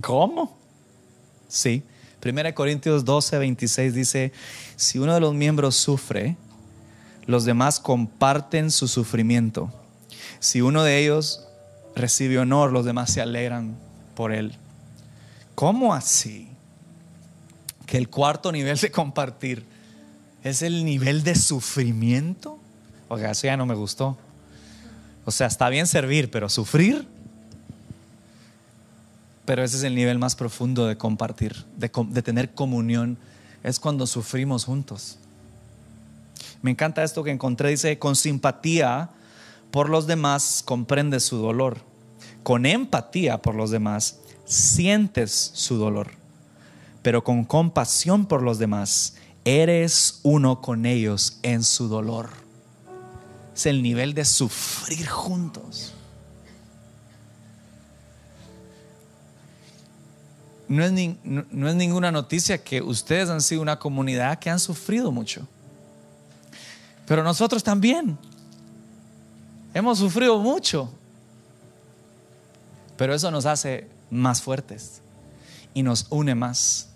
¿Cómo? 0.00 0.56
Sí. 1.48 1.82
1 2.24 2.54
Corintios 2.54 3.04
12, 3.04 3.38
26 3.38 3.92
dice, 3.92 4.32
si 4.76 5.00
uno 5.00 5.14
de 5.14 5.20
los 5.20 5.34
miembros 5.34 5.74
sufre, 5.74 6.36
los 7.26 7.44
demás 7.44 7.80
comparten 7.80 8.70
su 8.70 8.86
sufrimiento. 8.86 9.72
Si 10.38 10.60
uno 10.60 10.84
de 10.84 11.00
ellos 11.00 11.48
recibe 11.96 12.38
honor, 12.38 12.70
los 12.70 12.84
demás 12.84 13.12
se 13.12 13.20
alegran 13.20 13.76
por 14.14 14.32
él. 14.32 14.56
¿Cómo 15.54 15.94
así? 15.94 16.48
Que 17.86 17.98
el 17.98 18.08
cuarto 18.08 18.52
nivel 18.52 18.78
de 18.78 18.90
compartir 18.90 19.64
es 20.42 20.62
el 20.62 20.84
nivel 20.84 21.22
de 21.22 21.34
sufrimiento. 21.34 22.58
O 23.08 23.18
sea, 23.18 23.32
eso 23.32 23.46
ya 23.46 23.56
no 23.56 23.66
me 23.66 23.74
gustó. 23.74 24.16
O 25.24 25.30
sea, 25.30 25.46
está 25.46 25.68
bien 25.68 25.86
servir, 25.86 26.30
pero 26.30 26.48
sufrir. 26.48 27.06
Pero 29.44 29.62
ese 29.62 29.76
es 29.76 29.82
el 29.82 29.94
nivel 29.94 30.18
más 30.18 30.34
profundo 30.34 30.86
de 30.86 30.96
compartir, 30.96 31.64
de, 31.76 31.90
de 32.08 32.22
tener 32.22 32.54
comunión. 32.54 33.18
Es 33.62 33.78
cuando 33.78 34.06
sufrimos 34.06 34.64
juntos. 34.64 35.18
Me 36.62 36.70
encanta 36.70 37.02
esto 37.02 37.22
que 37.22 37.30
encontré. 37.30 37.70
Dice, 37.70 37.98
con 37.98 38.16
simpatía 38.16 39.10
por 39.70 39.88
los 39.88 40.06
demás 40.06 40.62
comprende 40.64 41.20
su 41.20 41.38
dolor. 41.38 41.78
Con 42.42 42.66
empatía 42.66 43.42
por 43.42 43.54
los 43.54 43.70
demás 43.70 44.18
sientes 44.44 45.50
su 45.54 45.76
dolor. 45.76 46.10
Pero 47.02 47.24
con 47.24 47.44
compasión 47.44 48.26
por 48.26 48.42
los 48.42 48.58
demás 48.58 49.14
eres 49.44 50.20
uno 50.22 50.60
con 50.60 50.86
ellos 50.86 51.38
en 51.42 51.64
su 51.64 51.88
dolor. 51.88 52.30
Es 53.54 53.66
el 53.66 53.82
nivel 53.82 54.14
de 54.14 54.24
sufrir 54.24 55.08
juntos. 55.08 55.92
No 60.68 60.82
es, 60.84 60.92
no 61.24 61.68
es 61.68 61.74
ninguna 61.74 62.10
noticia 62.10 62.62
que 62.62 62.80
ustedes 62.80 63.28
han 63.28 63.42
sido 63.42 63.60
una 63.60 63.78
comunidad 63.78 64.38
que 64.38 64.48
han 64.48 64.58
sufrido 64.58 65.12
mucho. 65.12 65.46
Pero 67.06 67.22
nosotros 67.22 67.62
también. 67.62 68.16
Hemos 69.74 69.98
sufrido 69.98 70.38
mucho. 70.38 70.90
Pero 72.96 73.14
eso 73.14 73.30
nos 73.30 73.44
hace 73.44 73.88
más 74.12 74.42
fuertes 74.42 75.00
y 75.74 75.82
nos 75.82 76.06
une 76.10 76.34
más. 76.34 76.90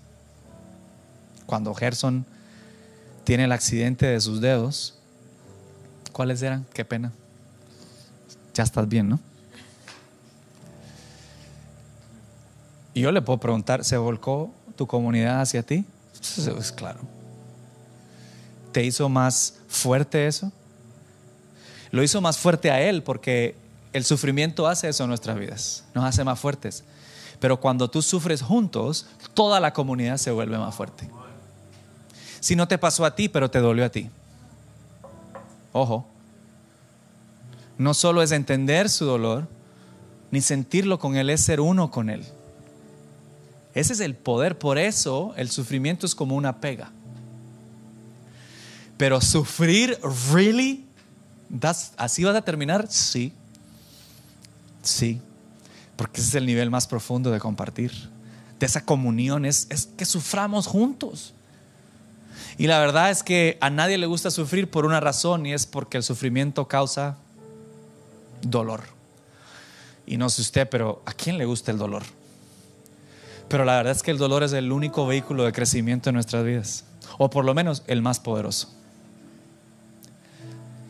Cuando 1.47 1.75
Gerson 1.75 2.25
tiene 3.25 3.45
el 3.45 3.53
accidente 3.53 4.07
de 4.07 4.21
sus 4.21 4.41
dedos, 4.41 4.99
¿cuáles 6.13 6.43
eran? 6.43 6.67
Qué 6.73 6.85
pena. 6.85 7.13
Ya 8.55 8.63
estás 8.63 8.89
bien, 8.89 9.09
¿no? 9.09 9.21
Y 12.95 13.01
yo 13.01 13.13
le 13.13 13.23
puedo 13.23 13.39
preguntar, 13.39 13.85
¿se 13.85 13.97
volcó 13.97 14.53
tu 14.77 14.87
comunidad 14.87 15.41
hacia 15.41 15.63
ti? 15.63 15.85
Es 16.21 16.73
claro. 16.73 17.01
¿Te 18.73 18.85
hizo 18.85 19.09
más 19.09 19.55
fuerte 19.69 20.27
eso? 20.27 20.53
Lo 21.91 22.03
hizo 22.03 22.21
más 22.21 22.37
fuerte 22.39 22.71
a 22.71 22.81
él 22.81 23.03
porque 23.03 23.55
el 23.93 24.05
sufrimiento 24.05 24.67
hace 24.67 24.89
eso 24.89 25.05
en 25.05 25.09
nuestras 25.09 25.39
vidas, 25.39 25.85
nos 25.95 26.05
hace 26.05 26.25
más 26.25 26.39
fuertes. 26.39 26.85
Pero 27.41 27.61
cuando 27.61 27.89
tú 27.89 28.03
sufres 28.03 28.43
juntos, 28.43 29.07
toda 29.35 29.61
la 29.61 29.73
comunidad 29.73 30.17
se 30.17 30.31
vuelve 30.31 30.59
más 30.59 30.75
fuerte. 30.75 31.09
Si 32.41 32.57
no 32.57 32.69
te 32.69 32.79
pasó 32.79 33.05
a 33.05 33.15
ti, 33.15 33.29
pero 33.29 33.51
te 33.51 33.59
dolió 33.59 33.85
a 33.85 33.91
ti. 33.91 34.11
Ojo, 35.73 36.07
no 37.79 37.93
solo 37.93 38.23
es 38.23 38.33
entender 38.33 38.89
su 38.89 39.05
dolor, 39.05 39.49
ni 40.31 40.41
sentirlo 40.41 40.99
con 40.99 41.17
él, 41.17 41.31
es 41.31 41.43
ser 41.43 41.61
uno 41.61 41.91
con 41.91 42.09
él. 42.09 42.25
Ese 43.75 43.93
es 43.93 44.01
el 44.01 44.15
poder, 44.15 44.59
por 44.59 44.79
eso 44.79 45.35
el 45.37 45.51
sufrimiento 45.51 46.07
es 46.07 46.15
como 46.15 46.35
una 46.35 46.61
pega. 46.61 46.91
Pero 48.97 49.21
sufrir, 49.21 49.99
¿really? 50.33 50.87
¿Así 51.99 52.25
vas 52.25 52.35
a 52.35 52.43
terminar? 52.43 52.87
Sí. 52.89 53.33
Sí. 54.83 55.21
Porque 55.97 56.21
ese 56.21 56.29
es 56.31 56.35
el 56.35 56.47
nivel 56.47 56.71
más 56.71 56.87
profundo 56.87 57.31
de 57.31 57.41
compartir. 57.41 57.93
De 58.59 58.67
esa 58.67 58.85
comunión. 58.85 59.45
Es, 59.45 59.67
es 59.71 59.87
que 59.97 60.05
suframos 60.05 60.67
juntos. 60.67 61.35
Y 62.59 62.67
la 62.67 62.79
verdad 62.79 63.11
es 63.11 63.23
que 63.23 63.59
a 63.61 63.71
nadie 63.71 63.99
le 63.99 64.07
gusta 64.07 64.31
sufrir 64.31 64.71
por 64.71 64.87
una 64.87 65.01
razón 65.01 65.47
y 65.47 65.53
es 65.53 65.67
porque 65.67 65.99
el 65.99 66.03
sufrimiento 66.03 66.69
causa 66.69 67.17
dolor. 68.43 68.83
Y 70.07 70.17
no 70.17 70.31
sé 70.31 70.43
usted, 70.43 70.69
pero 70.69 71.03
¿a 71.05 71.13
quién 71.13 71.37
le 71.37 71.45
gusta 71.45 71.71
el 71.71 71.79
dolor? 71.79 72.05
Pero 73.49 73.65
la 73.65 73.77
verdad 73.77 73.93
es 73.93 74.03
que 74.03 74.11
el 74.11 74.19
dolor 74.19 74.43
es 74.43 74.53
el 74.53 74.73
único 74.73 75.07
vehículo 75.07 75.45
de 75.45 75.53
crecimiento 75.53 76.11
en 76.11 76.15
nuestras 76.15 76.45
vidas. 76.45 76.85
O 77.19 77.31
por 77.31 77.45
lo 77.45 77.55
menos 77.55 77.83
el 77.87 78.03
más 78.03 78.21
poderoso. 78.21 78.73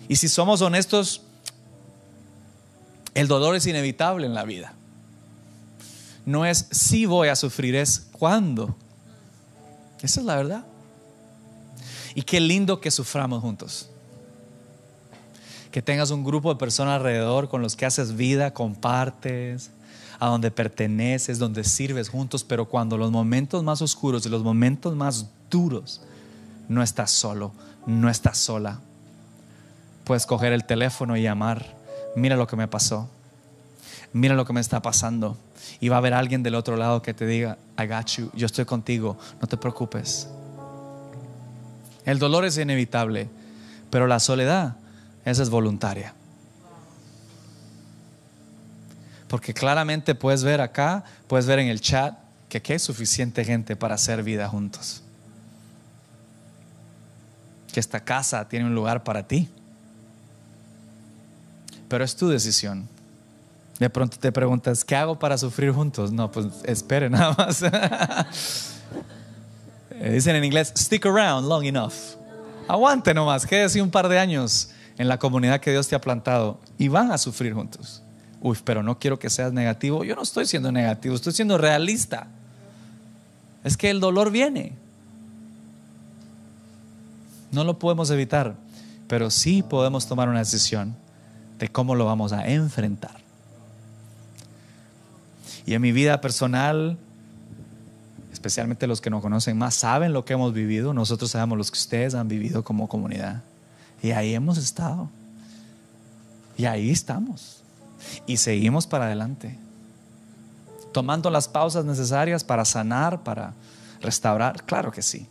Y 0.09 0.17
si 0.17 0.29
somos 0.29 0.63
honestos, 0.63 1.23
el 3.15 3.29
dolor 3.29 3.57
es 3.57 3.67
inevitable 3.67 4.27
en 4.27 4.35
la 4.35 4.45
vida. 4.45 4.75
No 6.27 6.45
es 6.45 6.67
si 6.71 7.07
voy 7.07 7.29
a 7.29 7.37
sufrir, 7.37 7.75
es 7.75 8.09
cuándo. 8.13 8.77
Esa 10.03 10.21
es 10.21 10.27
la 10.27 10.37
verdad. 10.37 10.67
Y 12.15 12.21
qué 12.23 12.39
lindo 12.41 12.81
que 12.81 12.91
suframos 12.91 13.41
juntos. 13.41 13.89
Que 15.71 15.81
tengas 15.81 16.11
un 16.11 16.23
grupo 16.23 16.53
de 16.53 16.59
personas 16.59 16.97
alrededor 16.97 17.49
con 17.49 17.63
los 17.63 17.77
que 17.77 17.87
haces 17.87 18.17
vida, 18.17 18.53
compartes, 18.53 19.71
a 20.19 20.27
donde 20.27 20.51
perteneces, 20.51 21.39
donde 21.39 21.65
sirves 21.65 22.11
juntos, 22.11 22.45
pero 22.45 22.67
cuando 22.67 22.99
los 22.99 23.11
momentos 23.11 23.63
más 23.63 23.81
oscuros 23.81 24.27
y 24.27 24.29
los 24.29 24.43
momentos 24.43 24.95
más 24.95 25.27
duros, 25.51 26.03
no 26.69 26.83
estás 26.83 27.11
solo, 27.11 27.53
no 27.87 28.11
estás 28.11 28.37
sola 28.37 28.81
puedes 30.07 30.25
coger 30.25 30.53
el 30.53 30.65
teléfono 30.65 31.17
y 31.17 31.23
llamar, 31.23 31.67
mira 32.15 32.37
lo 32.37 32.47
que 32.47 32.55
me 32.55 32.69
pasó, 32.69 33.11
mira 34.17 34.35
lo 34.35 34.45
que 34.45 34.53
me 34.53 34.61
está 34.61 34.83
pasando. 34.83 35.37
Y 35.81 35.89
va 35.89 35.97
a 35.97 35.99
haber 35.99 36.15
alguien 36.15 36.43
del 36.43 36.55
otro 36.55 36.77
lado 36.77 37.03
que 37.03 37.15
te 37.15 37.27
diga, 37.27 37.59
I 37.79 37.87
got 37.87 38.07
you, 38.17 38.31
yo 38.35 38.47
estoy 38.47 38.65
contigo, 38.65 39.17
no 39.41 39.47
te 39.47 39.57
preocupes. 39.57 40.29
El 42.05 42.19
dolor 42.19 42.45
es 42.45 42.57
inevitable, 42.57 43.29
pero 43.91 44.07
la 44.07 44.21
soledad, 44.21 44.77
esa 45.25 45.43
es 45.43 45.51
voluntaria. 45.51 46.15
Porque 49.29 49.53
claramente 49.53 50.15
puedes 50.15 50.45
ver 50.45 50.61
acá, 50.61 51.05
puedes 51.27 51.47
ver 51.47 51.59
en 51.59 51.69
el 51.69 51.81
chat 51.81 52.17
que 52.49 52.59
aquí 52.59 52.73
hay 52.73 52.79
suficiente 52.79 53.45
gente 53.45 53.75
para 53.75 53.97
hacer 53.97 54.23
vida 54.23 54.49
juntos. 54.49 55.03
Que 57.73 57.81
esta 57.81 58.01
casa 58.01 58.49
tiene 58.49 58.67
un 58.67 58.75
lugar 58.75 59.03
para 59.03 59.27
ti 59.27 59.51
pero 61.89 62.05
es 62.05 62.17
tu 62.17 62.29
decisión. 62.29 62.89
De 63.79 63.91
pronto 63.91 64.17
te 64.19 64.33
preguntas, 64.33 64.85
¿qué 64.85 64.97
hago 64.97 65.19
para 65.19 65.37
sufrir 65.37 65.71
juntos? 65.71 66.11
No, 66.11 66.31
pues 66.31 66.47
espere 66.65 67.11
nada 67.11 67.35
más. 67.37 67.63
Dicen 70.03 70.37
en 70.37 70.45
inglés, 70.45 70.73
stick 70.77 71.05
around 71.07 71.47
long 71.47 71.65
enough. 71.65 71.93
Aguante 72.69 73.13
nomás, 73.15 73.47
quédese 73.47 73.81
un 73.81 73.91
par 73.91 74.09
de 74.09 74.19
años 74.19 74.71
en 74.99 75.09
la 75.09 75.19
comunidad 75.19 75.61
que 75.61 75.71
Dios 75.71 75.89
te 75.89 75.95
ha 75.95 76.01
plantado 76.01 76.59
y 76.79 76.89
van 76.89 77.13
a 77.13 77.19
sufrir 77.19 77.53
juntos. 77.53 78.03
Uy, 78.41 78.59
pero 78.65 78.83
no 78.83 78.99
quiero 78.99 79.19
que 79.19 79.31
seas 79.31 79.53
negativo. 79.53 80.05
Yo 80.05 80.17
no 80.17 80.23
estoy 80.23 80.47
siendo 80.47 80.73
negativo, 80.73 81.15
estoy 81.15 81.33
siendo 81.33 81.59
realista. 81.59 82.29
Es 83.63 83.77
que 83.77 83.91
el 83.91 84.01
dolor 84.01 84.31
viene. 84.31 84.73
No 87.53 87.65
lo 87.65 87.79
podemos 87.79 88.11
evitar, 88.11 88.55
pero 89.07 89.31
sí 89.31 89.63
podemos 89.63 90.07
tomar 90.07 90.29
una 90.29 90.41
decisión 90.41 90.97
de 91.59 91.69
cómo 91.69 91.95
lo 91.95 92.05
vamos 92.05 92.33
a 92.33 92.47
enfrentar. 92.49 93.26
Y 95.67 95.75
en 95.75 95.83
mi 95.83 95.91
vida 95.91 96.21
personal, 96.21 96.97
especialmente 98.33 98.87
los 98.87 99.01
que 99.01 99.11
nos 99.11 99.21
conocen 99.21 99.59
más, 99.59 99.75
saben 99.75 100.13
lo 100.13 100.25
que 100.25 100.35
hemos 100.35 100.55
vivido. 100.55 100.95
Nosotros 100.95 101.33
sabemos 101.33 101.59
lo 101.59 101.65
que 101.65 101.73
ustedes 101.73 102.15
han 102.15 102.29
vivido 102.29 102.63
como 102.63 102.89
comunidad. 102.89 103.43
Y 104.01 104.13
ahí 104.13 104.35
hemos 104.35 104.59
estado. 104.59 105.11
Y 106.57 106.67
ahí 106.67 106.93
estamos. 106.93 107.63
Y 108.27 108.37
seguimos 108.37 108.87
para 108.87 109.07
adelante. 109.07 109.59
Tomando 110.93 111.31
las 111.31 111.49
pausas 111.49 111.85
necesarias 111.85 112.45
para 112.45 112.65
sanar, 112.65 113.25
para 113.25 113.53
restaurar. 114.01 114.63
Claro 114.65 114.93
que 114.93 115.03
sí. 115.03 115.27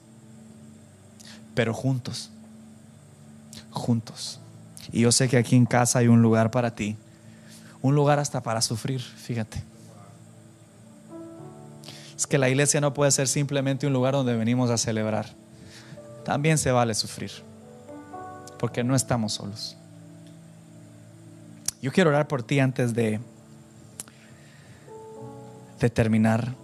Pero 1.53 1.73
juntos. 1.73 2.29
Juntos. 3.71 4.41
Y 4.91 5.01
yo 5.01 5.11
sé 5.13 5.29
que 5.29 5.37
aquí 5.37 5.55
en 5.55 5.65
casa 5.65 5.99
hay 5.99 6.09
un 6.09 6.21
lugar 6.21 6.51
para 6.51 6.75
ti. 6.75 6.97
Un 7.81 7.95
lugar 7.95 8.19
hasta 8.19 8.41
para 8.41 8.61
sufrir, 8.61 8.99
fíjate. 8.99 9.74
Es 12.17 12.27
que 12.27 12.37
la 12.37 12.49
iglesia 12.49 12.79
no 12.81 12.93
puede 12.93 13.11
ser 13.11 13.27
simplemente 13.27 13.87
un 13.87 13.93
lugar 13.93 14.13
donde 14.13 14.35
venimos 14.35 14.69
a 14.69 14.77
celebrar. 14.77 15.27
También 16.23 16.57
se 16.57 16.71
vale 16.71 16.93
sufrir. 16.93 17.31
porque 18.57 18.83
no 18.83 18.95
estamos 18.95 19.33
solos. 19.33 19.75
Yo 21.81 21.91
quiero 21.91 22.09
orar 22.09 22.27
por 22.27 22.41
ti 22.41 22.59
antes 22.59 22.93
de, 22.93 23.19
terminar 25.93 26.55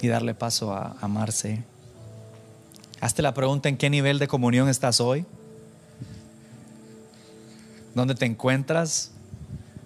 y 0.00 0.06
darle 0.06 0.32
paso 0.32 0.72
a, 0.72 0.94
a 1.00 1.08
Marce. 1.08 1.64
Hazte 3.00 3.20
la 3.20 3.34
pregunta 3.34 3.68
en 3.68 3.76
qué 3.76 3.90
nivel 3.90 4.20
de 4.20 4.28
comunión 4.28 4.68
estás 4.68 5.00
hoy. 5.00 5.26
¿Dónde 7.96 8.14
te 8.14 8.26
encuentras? 8.26 9.10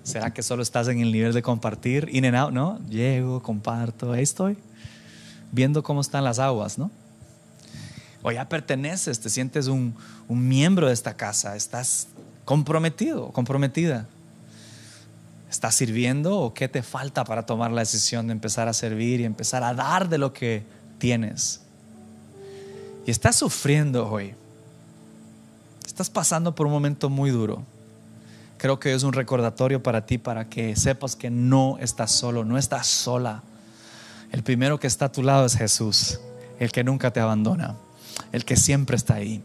¿Será 0.06 0.32
que 0.32 0.44
solo 0.44 0.62
estás 0.62 0.86
en 0.86 1.00
el 1.00 1.10
nivel 1.10 1.32
de 1.32 1.42
compartir? 1.42 2.08
In 2.12 2.26
and 2.26 2.36
out, 2.36 2.52
¿no? 2.52 2.78
Llego, 2.88 3.42
comparto, 3.42 4.12
ahí 4.12 4.22
estoy. 4.22 4.56
Viendo 5.50 5.82
cómo 5.82 6.00
están 6.00 6.22
las 6.22 6.38
aguas, 6.38 6.78
¿no? 6.78 6.92
O 8.22 8.30
ya 8.30 8.48
perteneces, 8.48 9.18
te 9.18 9.28
sientes 9.28 9.66
un, 9.66 9.96
un 10.28 10.46
miembro 10.46 10.86
de 10.86 10.92
esta 10.94 11.16
casa, 11.16 11.56
estás 11.56 12.06
comprometido, 12.44 13.32
comprometida. 13.32 14.06
¿Estás 15.50 15.74
sirviendo 15.74 16.38
o 16.38 16.54
qué 16.54 16.68
te 16.68 16.84
falta 16.84 17.24
para 17.24 17.44
tomar 17.44 17.72
la 17.72 17.80
decisión 17.80 18.28
de 18.28 18.32
empezar 18.32 18.68
a 18.68 18.74
servir 18.74 19.20
y 19.20 19.24
empezar 19.24 19.64
a 19.64 19.74
dar 19.74 20.08
de 20.08 20.18
lo 20.18 20.32
que 20.32 20.62
tienes? 20.98 21.62
Y 23.04 23.10
estás 23.10 23.34
sufriendo 23.34 24.08
hoy. 24.08 24.34
Estás 25.84 26.08
pasando 26.08 26.54
por 26.54 26.66
un 26.66 26.72
momento 26.74 27.10
muy 27.10 27.30
duro 27.30 27.64
creo 28.58 28.78
que 28.78 28.94
es 28.94 29.02
un 29.02 29.12
recordatorio 29.12 29.82
para 29.82 30.06
ti, 30.06 30.18
para 30.18 30.48
que 30.48 30.76
sepas 30.76 31.16
que 31.16 31.30
no 31.30 31.78
estás 31.80 32.10
solo, 32.10 32.44
no 32.44 32.58
estás 32.58 32.86
sola. 32.86 33.42
El 34.32 34.42
primero 34.42 34.80
que 34.80 34.86
está 34.86 35.06
a 35.06 35.12
tu 35.12 35.22
lado 35.22 35.46
es 35.46 35.56
Jesús, 35.56 36.20
el 36.58 36.72
que 36.72 36.84
nunca 36.84 37.12
te 37.12 37.20
abandona, 37.20 37.76
el 38.32 38.44
que 38.44 38.56
siempre 38.56 38.96
está 38.96 39.14
ahí. 39.14 39.42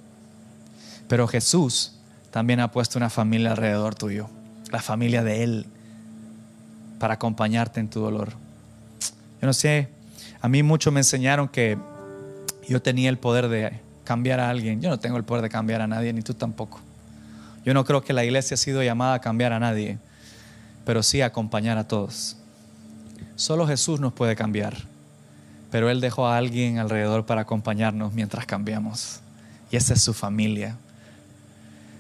Pero 1.08 1.28
Jesús 1.28 1.94
también 2.32 2.60
ha 2.60 2.72
puesto 2.72 2.98
una 2.98 3.10
familia 3.10 3.52
alrededor 3.52 3.96
tuyo, 3.96 4.30
la 4.72 4.82
familia 4.82 5.24
de 5.24 5.44
Él, 5.44 5.66
para 7.00 7.16
acompañarte 7.16 7.80
en 7.80 7.90
tu 7.90 8.00
dolor. 8.00 8.30
Yo 9.42 9.48
no 9.48 9.54
sé, 9.54 9.90
a 10.40 10.48
mí 10.48 10.64
mucho 10.64 10.92
me 10.92 11.00
enseñaron 11.00 11.48
que 11.48 11.78
yo 12.68 12.82
tenía 12.82 13.10
el 13.10 13.18
poder 13.18 13.50
de 13.50 13.80
cambiar 14.04 14.40
a 14.40 14.50
alguien. 14.50 14.82
Yo 14.82 14.90
no 14.90 15.00
tengo 15.00 15.18
el 15.18 15.24
poder 15.24 15.42
de 15.42 15.50
cambiar 15.50 15.82
a 15.82 15.88
nadie, 15.88 16.14
ni 16.14 16.22
tú 16.22 16.34
tampoco. 16.34 16.80
Yo 17.64 17.74
no 17.74 17.86
creo 17.86 18.04
que 18.04 18.14
la 18.14 18.24
iglesia 18.24 18.56
ha 18.56 18.58
sido 18.58 18.82
llamada 18.82 19.16
a 19.16 19.22
cambiar 19.22 19.54
a 19.54 19.60
nadie, 19.60 20.00
pero 20.86 21.04
sí 21.04 21.22
a 21.22 21.28
acompañar 21.28 21.78
a 21.78 21.88
todos. 21.88 22.38
Solo 23.36 23.68
Jesús 23.68 24.00
nos 24.00 24.14
puede 24.14 24.36
cambiar, 24.36 24.76
pero 25.70 25.90
Él 25.90 26.02
dejó 26.02 26.28
a 26.28 26.38
alguien 26.38 26.80
alrededor 26.80 27.26
para 27.26 27.42
acompañarnos 27.42 28.14
mientras 28.14 28.46
cambiamos. 28.46 29.20
Y 29.70 29.76
esa 29.76 29.94
es 29.94 30.02
su 30.02 30.14
familia. 30.14 30.76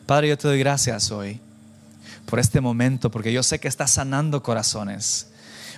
Padre, 0.07 0.29
yo 0.29 0.37
te 0.37 0.47
doy 0.47 0.59
gracias 0.59 1.11
hoy 1.11 1.39
por 2.25 2.39
este 2.39 2.59
momento, 2.59 3.11
porque 3.11 3.31
yo 3.31 3.43
sé 3.43 3.59
que 3.59 3.67
estás 3.67 3.91
sanando 3.91 4.41
corazones, 4.41 5.27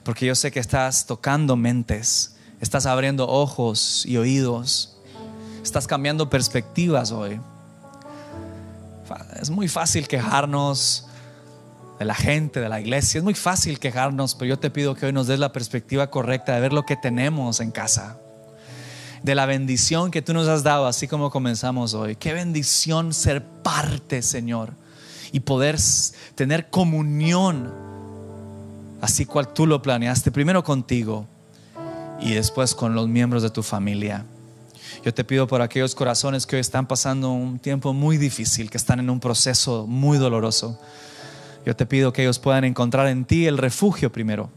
porque 0.04 0.26
yo 0.26 0.36
sé 0.36 0.52
que 0.52 0.60
estás 0.60 1.06
tocando 1.06 1.58
mentes, 1.58 2.36
estás 2.62 2.86
abriendo 2.86 3.28
ojos 3.28 4.06
y 4.06 4.16
oídos, 4.16 4.98
estás 5.62 5.88
cambiando 5.88 6.30
perspectivas 6.30 7.12
hoy 7.12 7.40
es 9.42 9.50
muy 9.50 9.68
fácil 9.68 10.08
quejarnos 10.08 11.08
de 12.00 12.06
la 12.06 12.16
gente, 12.16 12.60
de 12.60 12.70
la 12.70 12.80
iglesia. 12.80 13.20
Es 13.20 13.24
muy 13.24 13.34
fácil 13.34 13.80
quejarnos, 13.80 14.36
pero 14.36 14.50
yo 14.50 14.60
te 14.60 14.70
pido 14.70 14.96
que 14.96 15.06
hoy 15.06 15.14
nos 15.14 15.28
des 15.28 15.40
la 15.40 15.52
perspectiva 15.52 16.10
correcta 16.10 16.54
de 16.54 16.62
ver 16.62 16.74
lo 16.74 16.86
que 16.86 16.96
tenemos 16.96 17.60
en 17.60 17.72
casa. 17.72 18.18
De 19.22 19.36
la 19.36 19.46
bendición 19.46 20.12
que 20.12 20.22
tú 20.22 20.34
nos 20.34 20.48
has 20.48 20.64
dado, 20.64 20.86
así 20.86 21.08
como 21.08 21.30
comenzamos 21.30 21.94
hoy. 21.94 22.16
Qué 22.16 22.34
bendición 22.34 23.14
ser 23.14 23.44
parte, 23.64 24.22
Señor. 24.22 24.74
Y 25.32 25.40
poder 25.40 25.78
tener 26.36 26.70
comunión, 26.70 27.74
así 29.02 29.26
cual 29.26 29.54
tú 29.54 29.66
lo 29.66 29.82
planeaste. 29.82 30.32
Primero 30.32 30.64
contigo 30.64 31.28
y 32.20 32.34
después 32.34 32.76
con 32.76 32.96
los 32.96 33.08
miembros 33.08 33.44
de 33.44 33.50
tu 33.50 33.64
familia. 33.64 34.26
Yo 35.04 35.14
te 35.14 35.24
pido 35.24 35.48
por 35.48 35.62
aquellos 35.62 35.96
corazones 35.96 36.46
que 36.46 36.56
hoy 36.56 36.60
están 36.62 36.88
pasando 36.88 37.32
un 37.32 37.60
tiempo 37.60 37.94
muy 37.94 38.18
difícil, 38.18 38.70
que 38.70 38.78
están 38.78 39.00
en 39.00 39.10
un 39.10 39.20
proceso 39.20 39.88
muy 39.88 40.18
doloroso. 40.18 40.80
Yo 41.66 41.76
te 41.76 41.86
pido 41.86 42.14
que 42.14 42.24
ellos 42.24 42.40
puedan 42.40 42.64
encontrar 42.64 43.08
en 43.08 43.26
ti 43.26 43.48
el 43.48 43.58
refugio 43.58 44.12
primero, 44.12 44.50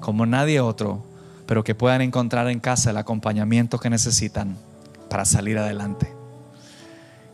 como 0.00 0.26
nadie 0.26 0.60
otro, 0.60 1.04
pero 1.46 1.64
que 1.64 1.74
puedan 1.74 2.00
encontrar 2.00 2.48
en 2.48 2.60
casa 2.60 2.90
el 2.90 2.96
acompañamiento 2.96 3.78
que 3.78 3.90
necesitan 3.90 4.56
para 5.08 5.24
salir 5.24 5.58
adelante. 5.58 6.12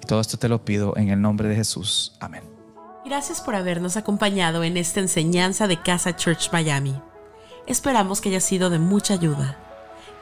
Y 0.02 0.06
todo 0.06 0.20
esto 0.20 0.38
te 0.38 0.48
lo 0.48 0.64
pido 0.64 0.96
en 0.96 1.10
el 1.10 1.20
nombre 1.20 1.48
de 1.48 1.56
Jesús. 1.56 2.16
Amén. 2.20 2.42
Gracias 3.04 3.40
por 3.40 3.54
habernos 3.54 3.96
acompañado 3.96 4.64
en 4.64 4.76
esta 4.76 5.00
enseñanza 5.00 5.68
de 5.68 5.80
Casa 5.80 6.16
Church 6.16 6.50
Miami. 6.52 6.94
Esperamos 7.66 8.20
que 8.20 8.30
haya 8.30 8.40
sido 8.40 8.70
de 8.70 8.78
mucha 8.78 9.14
ayuda 9.14 9.58